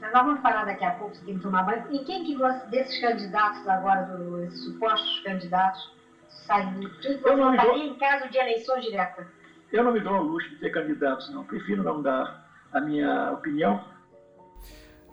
[0.00, 1.86] Nós vamos falar daqui a pouco, se tem que tomar banho.
[1.90, 5.92] E quem que você, desses candidatos agora, dos supostos candidatos,
[6.28, 6.90] saiu?
[7.00, 7.76] Quem você votaria dou...
[7.76, 9.26] em caso de eleições diretas?
[9.72, 11.44] Eu não me dou ao luxo de ter candidatos, não.
[11.44, 13.82] Prefiro não dar a minha opinião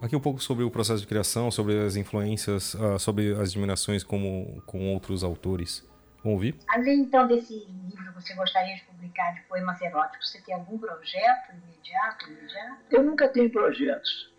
[0.02, 4.04] Aqui um pouco sobre o processo de criação, sobre as influências, uh, sobre as admirações
[4.04, 5.88] como, com outros autores.
[6.24, 6.56] Vamos ouvir?
[6.68, 11.54] Além então desse que você gostaria de publicar de poemas eróticos, você tem algum projeto
[11.54, 12.78] imediato, imediato?
[12.90, 14.32] Eu nunca tenho projetos.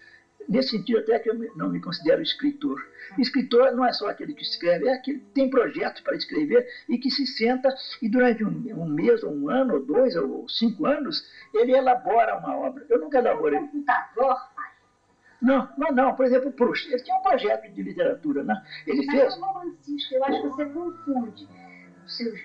[0.49, 2.85] Nesse sentido, até que eu não me considero escritor.
[3.17, 6.99] Escritor não é só aquele que escreve, é aquele que tem projetos para escrever e
[6.99, 10.87] que se senta e durante um, um mês, ou um ano, ou dois, ou cinco
[10.87, 11.25] anos,
[11.55, 12.85] ele elabora uma obra.
[12.89, 13.61] Eu nunca elaborei.
[13.61, 14.37] Um computador
[15.43, 16.15] não, não, não.
[16.15, 18.65] Por exemplo, Proust, ele tinha um projeto de literatura, né?
[18.87, 19.37] Ele Mas fez.
[19.37, 21.49] Mas romancista, eu acho que você confunde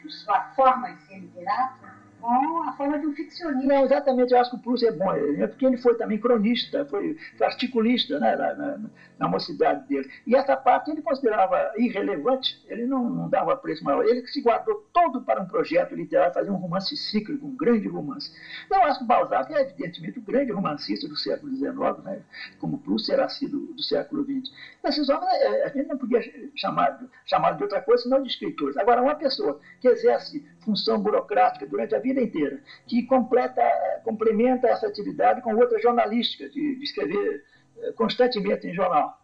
[0.09, 1.85] sua forma de ser literato
[2.19, 3.67] com a forma de um ficcionista.
[3.67, 6.85] Não, exatamente, eu acho que o Proust é bom, é porque ele foi também cronista,
[6.85, 8.79] foi, foi articulista né, na, na,
[9.19, 10.09] na, mocidade dele.
[10.25, 14.05] E essa parte ele considerava irrelevante, ele não, não dava preço maior.
[14.05, 18.31] Ele se guardou todo para um projeto literário, fazer um romance cíclico, um grande romance.
[18.69, 22.21] Eu acho que Balzac é, evidentemente, o grande romancista do século XIX, né,
[22.59, 24.51] como Proust será sido do século XX.
[24.83, 26.21] Esses homens, é, a gente não podia
[26.55, 28.77] chamar, chamar de outra coisa senão de escritores.
[28.77, 33.61] Agora, uma pessoa que exerce função burocrática durante a vida inteira, que completa,
[34.03, 37.43] complementa essa atividade com outra jornalística, de, de escrever
[37.79, 39.19] eh, constantemente em jornal.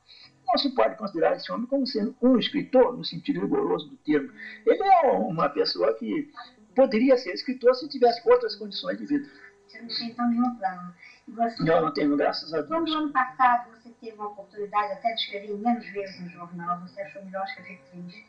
[0.46, 4.32] Não se pode considerar esse homem como sendo um escritor, no sentido rigoroso do termo.
[4.66, 6.32] Ele é uma pessoa que
[6.76, 9.28] poderia ser escritor se tivesse outras condições de vida.
[9.68, 10.94] Você não tem então nenhum plano.
[11.28, 12.68] Você, não, não tenho, graças a Deus.
[12.68, 16.82] Quando no ano passado você teve uma oportunidade até de escrever menos vezes no jornal,
[16.82, 18.26] você achou melhor escrever três.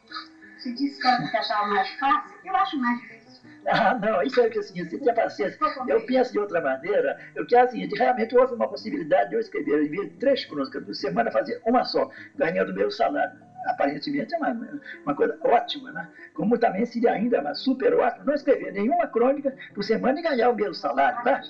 [0.59, 3.24] Você disse que achava mais fácil, eu acho mais difícil.
[3.67, 5.59] Ah, não, isso é o seguinte, você tenha paciência.
[5.89, 9.41] Eu penso de outra maneira, eu quero o seguinte, realmente houve uma possibilidade de eu
[9.41, 13.39] escrever, de três crônicas por semana, fazer uma só, ganhando meu salário.
[13.67, 16.09] aparentemente é uma, uma coisa ótima, né?
[16.35, 20.51] como também seria ainda uma super ótima não escrever nenhuma crônica por semana e ganhar
[20.51, 21.41] o mesmo salário, né?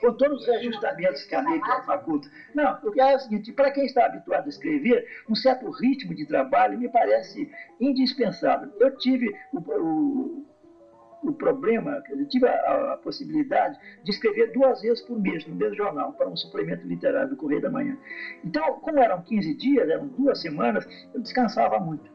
[0.00, 2.28] com todos os ajustamentos que a lei faculta.
[2.54, 6.14] Não, o que é o seguinte, para quem está habituado a escrever, um certo ritmo
[6.14, 8.72] de trabalho me parece indispensável.
[8.80, 10.46] Eu tive o, o
[11.22, 15.76] o problema, eu tive a, a, possibilidade de escrever duas vezes por mês no mesmo
[15.76, 17.96] jornal, para um suplemento literário do Correio da Manhã.
[18.44, 22.10] Então, como eram 15 dias, eram duas semanas, eu descansava muito.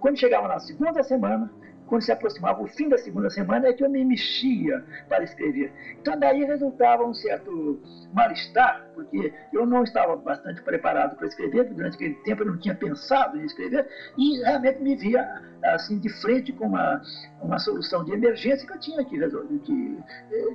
[0.00, 1.52] Quando chegava na segunda semana,
[1.92, 5.70] quando se aproximava o fim da segunda semana, é que eu me mexia para escrever.
[6.00, 7.82] Então, daí resultava um certo
[8.14, 12.74] mal-estar, porque eu não estava bastante preparado para escrever, durante aquele tempo eu não tinha
[12.74, 13.86] pensado em escrever,
[14.16, 15.22] e realmente me via
[15.64, 17.02] assim de frente com uma,
[17.42, 19.98] uma solução de emergência que eu tinha que, resolver, que,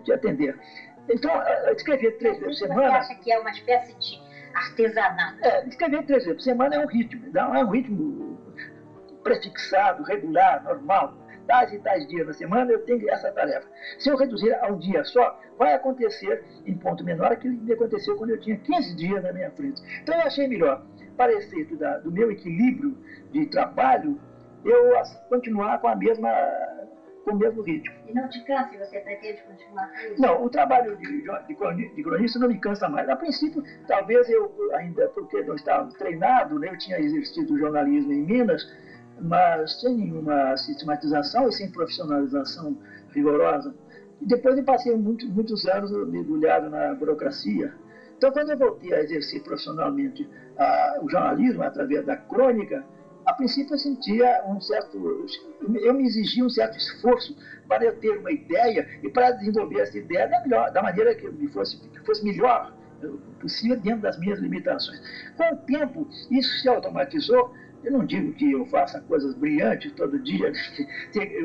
[0.06, 0.60] que atender.
[1.08, 1.32] Então,
[1.76, 2.90] escrever três vezes por semana.
[2.90, 4.20] Você acha que é uma espécie de
[4.56, 5.38] artesanato?
[5.46, 8.40] É, escrever três vezes por semana é um ritmo, é um ritmo
[9.24, 13.68] prefixado, regular, normal tais e tais dias na semana eu tenho essa tarefa.
[13.98, 18.16] Se eu reduzir a um dia só, vai acontecer em ponto menor aquilo que aconteceu
[18.18, 19.82] quando eu tinha 15 dias na minha frente.
[20.04, 20.84] Então eu achei melhor,
[21.16, 22.96] para efeito da, do meu equilíbrio
[23.32, 24.20] de trabalho,
[24.64, 24.94] eu
[25.30, 26.30] continuar com a mesma
[27.28, 27.94] com o mesmo ritmo.
[28.08, 28.78] E não te cansa?
[28.78, 30.22] Você pretende continuar com isso?
[30.22, 33.10] Não, o trabalho de, de, de cronista não me cansa mais.
[33.10, 38.24] A princípio, talvez eu ainda, porque não estava treinado, né, eu tinha exercido jornalismo em
[38.24, 38.66] Minas,
[39.22, 42.78] mas sem nenhuma sistematização e sem profissionalização
[43.14, 43.74] rigorosa.
[44.22, 47.74] E depois eu passei muito, muitos anos mergulhado na burocracia.
[48.18, 52.84] Então, quando eu voltei a exercer profissionalmente a, o jornalismo através da crônica,
[53.26, 54.98] a princípio eu sentia um certo.
[55.82, 57.36] Eu me exigia um certo esforço
[57.68, 61.30] para eu ter uma ideia e para desenvolver essa ideia da, melhor, da maneira que,
[61.30, 62.74] me fosse, que fosse melhor
[63.40, 65.00] possível dentro das minhas limitações.
[65.36, 67.54] Com o tempo, isso se automatizou
[67.88, 70.52] eu não digo que eu faça coisas brilhantes todo dia,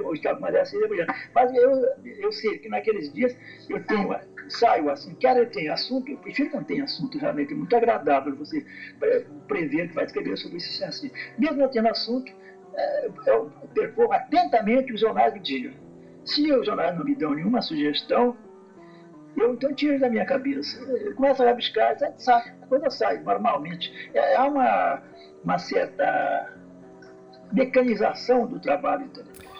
[0.04, 1.70] hoje que aparece seja brilhante, mas eu,
[2.04, 3.36] eu sei que naqueles dias
[3.70, 4.14] eu tenho,
[4.48, 7.74] saio assim, quer eu tenha assunto, eu prefiro que não tenha assunto, realmente é muito
[7.76, 8.64] agradável você
[9.46, 11.10] prever que vai escrever sobre isso assim.
[11.38, 12.32] Mesmo não tendo assunto,
[12.74, 15.72] é, eu percorro atentamente os jornais do dia.
[16.24, 18.36] Se os jornais não me dão nenhuma sugestão,
[19.36, 20.78] eu então tiro da minha cabeça.
[20.82, 23.92] Eu começo a rabiscar, sai, a coisa sai normalmente.
[24.14, 25.02] É, é uma
[25.44, 26.52] uma certa
[27.52, 29.52] mecanização do trabalho intelectual.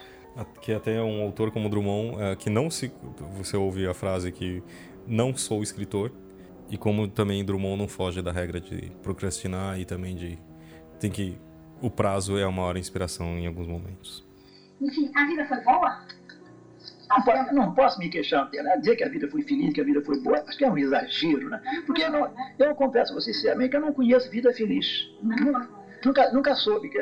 [0.61, 2.91] Que até um autor como Drummond, é, que não se.
[3.37, 4.62] Você ouve a frase que
[5.07, 6.11] não sou escritor,
[6.70, 10.39] e como também Drummond não foge da regra de procrastinar e também de.
[10.99, 11.39] tem que.
[11.83, 14.24] o prazo é a maior inspiração em alguns momentos.
[14.80, 16.07] Enfim, a vida foi boa?
[17.27, 18.77] Não, não posso me queixar, né?
[18.79, 20.79] dizer que a vida foi feliz, que a vida foi boa, acho que é um
[20.79, 21.61] exagero, né?
[21.87, 24.87] Porque eu, não, eu confesso a você sinceramente que eu não conheço vida feliz.
[26.05, 26.99] Nunca, nunca soube que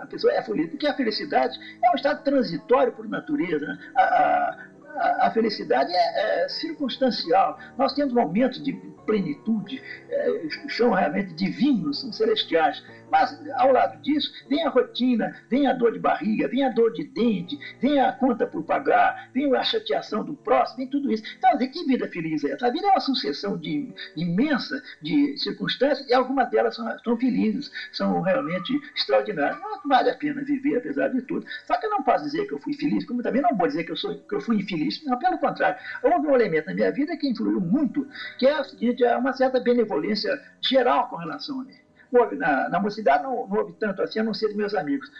[0.00, 3.64] a pessoa é feliz, porque a felicidade é um estado transitório por natureza.
[3.64, 3.78] Né?
[3.96, 7.58] A, a, a, felicidade é, é, circunstancial.
[7.76, 8.72] Nós temos momentos de
[9.06, 12.82] plenitude, é, são realmente divinos, são celestiais.
[13.10, 16.92] Mas, ao lado disso, vem a rotina, vem a dor de barriga, vem a dor
[16.92, 21.22] de dente, vem a conta por pagar, vem a chateação do próximo, vem tudo isso.
[21.36, 22.66] Então, dizer, que vida feliz é essa?
[22.66, 27.70] A vida é uma sucessão de, imensa de circunstâncias e algumas delas são, são felizes,
[27.92, 29.58] são realmente extraordinárias.
[29.60, 31.46] Não vale a pena viver, apesar de tudo.
[31.66, 33.84] Só que eu não posso dizer que eu fui feliz, como também não vou dizer
[33.84, 35.04] que eu, sou, que eu fui infeliz.
[35.04, 35.78] Não, pelo contrário.
[36.02, 38.06] Houve um elemento na minha vida que influiu muito,
[38.38, 42.80] que é seguinte, é uma certa benevolência geral com relação a mim houve, na, na
[42.80, 45.10] mocidade não, não houve tanto assim, a não ser dos meus amigos.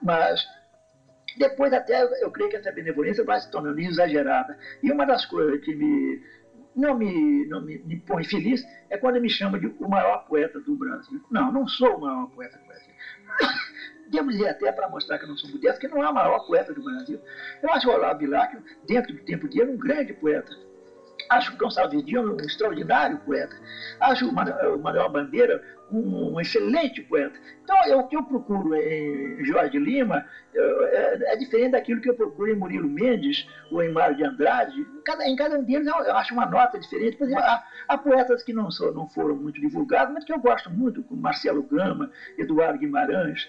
[0.00, 0.44] Mas
[1.38, 4.58] depois até eu creio que essa benevolência vai se tornando exagerada.
[4.82, 6.22] E uma das coisas que me
[6.74, 10.58] não me, não me, me põe feliz é quando me chama de o maior poeta
[10.60, 11.22] do Brasil.
[11.30, 12.94] Não, não sou o maior poeta do Brasil.
[14.10, 16.46] Devo dizer até para mostrar que eu não sou modesto, que não é o maior
[16.46, 17.20] poeta do Brasil.
[17.62, 18.56] Eu acho o Olavo Bilac,
[18.86, 20.52] dentro do tempo dele, um grande poeta.
[21.32, 23.56] Acho o Gonçalves Dias um extraordinário poeta.
[24.00, 25.62] Acho o Manuel Bandeira
[25.92, 27.38] um, excelente poeta.
[27.62, 30.24] Então, eu, o que eu procuro em Jorge Lima
[30.54, 34.80] é, é, diferente daquilo que eu procuro em Murilo Mendes ou em Mário de Andrade.
[34.80, 37.16] Em cada, em cada um deles eu, eu acho uma nota diferente.
[37.16, 40.38] Por exemplo, há, há poetas que não, são, não foram muito divulgados, mas que eu
[40.38, 43.48] gosto muito, como Marcelo Gama, Eduardo Guimarães,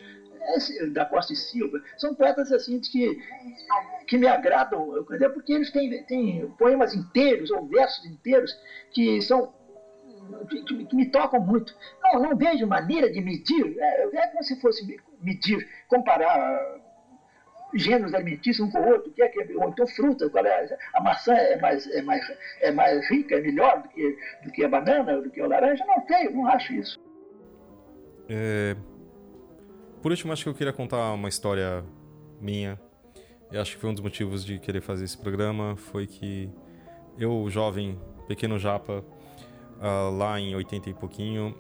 [0.92, 3.18] da Costa e Silva, são poetas assim que,
[4.08, 8.52] que me agradam, porque eles têm, têm poemas inteiros ou versos inteiros
[8.92, 9.54] que são
[10.50, 11.76] que, que, me tocam muito.
[12.02, 16.82] Não, não vejo maneira de medir, é, é como se fosse medir, comparar
[17.76, 21.02] gêneros alimentícios um com o outro, que é que, ou então fruta, qual é, a
[21.02, 24.70] maçã é mais, é, mais, é mais rica, é melhor do que, do que a
[24.70, 27.00] banana, do que a laranja, não tenho, não acho isso.
[28.30, 28.76] É,
[30.04, 31.82] por último, acho que eu queria contar uma história
[32.42, 32.78] minha.
[33.50, 35.78] E acho que foi um dos motivos de querer fazer esse programa.
[35.78, 36.50] Foi que
[37.18, 37.98] eu, jovem,
[38.28, 39.02] pequeno japa,
[39.80, 41.56] uh, lá em 80 e pouquinho,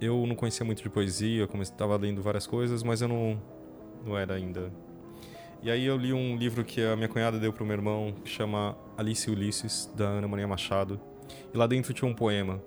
[0.00, 3.40] eu não conhecia muito de poesia, eu estava lendo várias coisas, mas eu não,
[4.04, 4.72] não era ainda.
[5.62, 8.14] E aí eu li um livro que a minha cunhada deu para o meu irmão,
[8.24, 11.00] que chama Alice Ulisses, da Ana Maria Machado.
[11.54, 12.60] E lá dentro tinha um poema.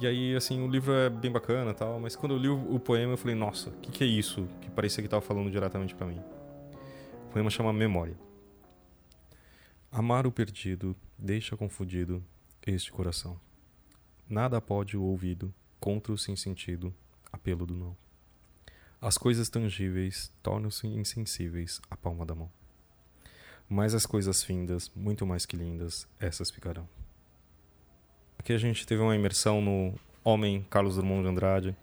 [0.00, 2.78] E aí, assim, o livro é bem bacana tal, mas quando eu li o, o
[2.78, 4.48] poema eu falei, nossa, o que, que é isso?
[4.60, 6.22] Que parecia que estava falando diretamente para mim.
[7.26, 8.16] O poema chama Memória.
[9.90, 12.24] Amar o perdido deixa confundido
[12.64, 13.40] este coração.
[14.28, 16.94] Nada pode o ouvido contra o sem sentido
[17.32, 17.96] apelo do não.
[19.00, 22.50] As coisas tangíveis tornam-se insensíveis à palma da mão.
[23.68, 26.88] Mas as coisas findas, muito mais que lindas, essas ficarão.
[28.38, 31.76] Aqui a gente teve uma imersão no homem Carlos Drummond de Andrade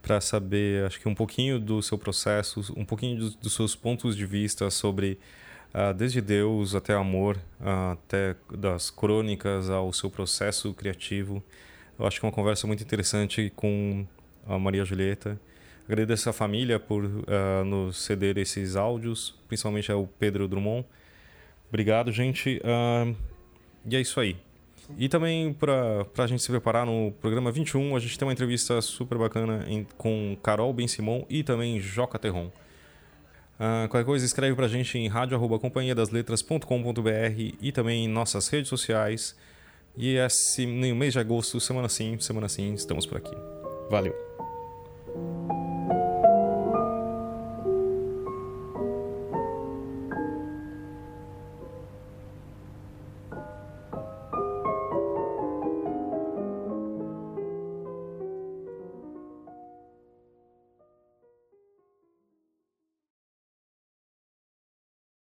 [0.00, 4.16] para saber, acho que um pouquinho do seu processo, um pouquinho dos, dos seus pontos
[4.16, 5.18] de vista sobre
[5.72, 11.42] uh, desde Deus até amor, uh, até das crônicas ao seu processo criativo.
[11.98, 14.06] Eu acho que é uma conversa muito interessante com
[14.46, 15.40] a Maria Julieta.
[15.86, 20.86] Agradeço a família por uh, nos ceder esses áudios, principalmente ao Pedro Drummond.
[21.68, 22.60] Obrigado, gente.
[23.86, 24.36] E é isso aí.
[24.98, 28.80] E também para a gente se preparar no programa 21, a gente tem uma entrevista
[28.82, 32.50] super bacana em, com Carol Ben Simon e também Joca Terron.
[33.58, 39.36] Uh, qualquer coisa, escreve para a gente em radio.companhiadasletras.com.br e também em nossas redes sociais.
[39.96, 43.36] E esse, no mês de agosto, semana sim, semana sim, estamos por aqui.
[43.90, 45.51] Valeu!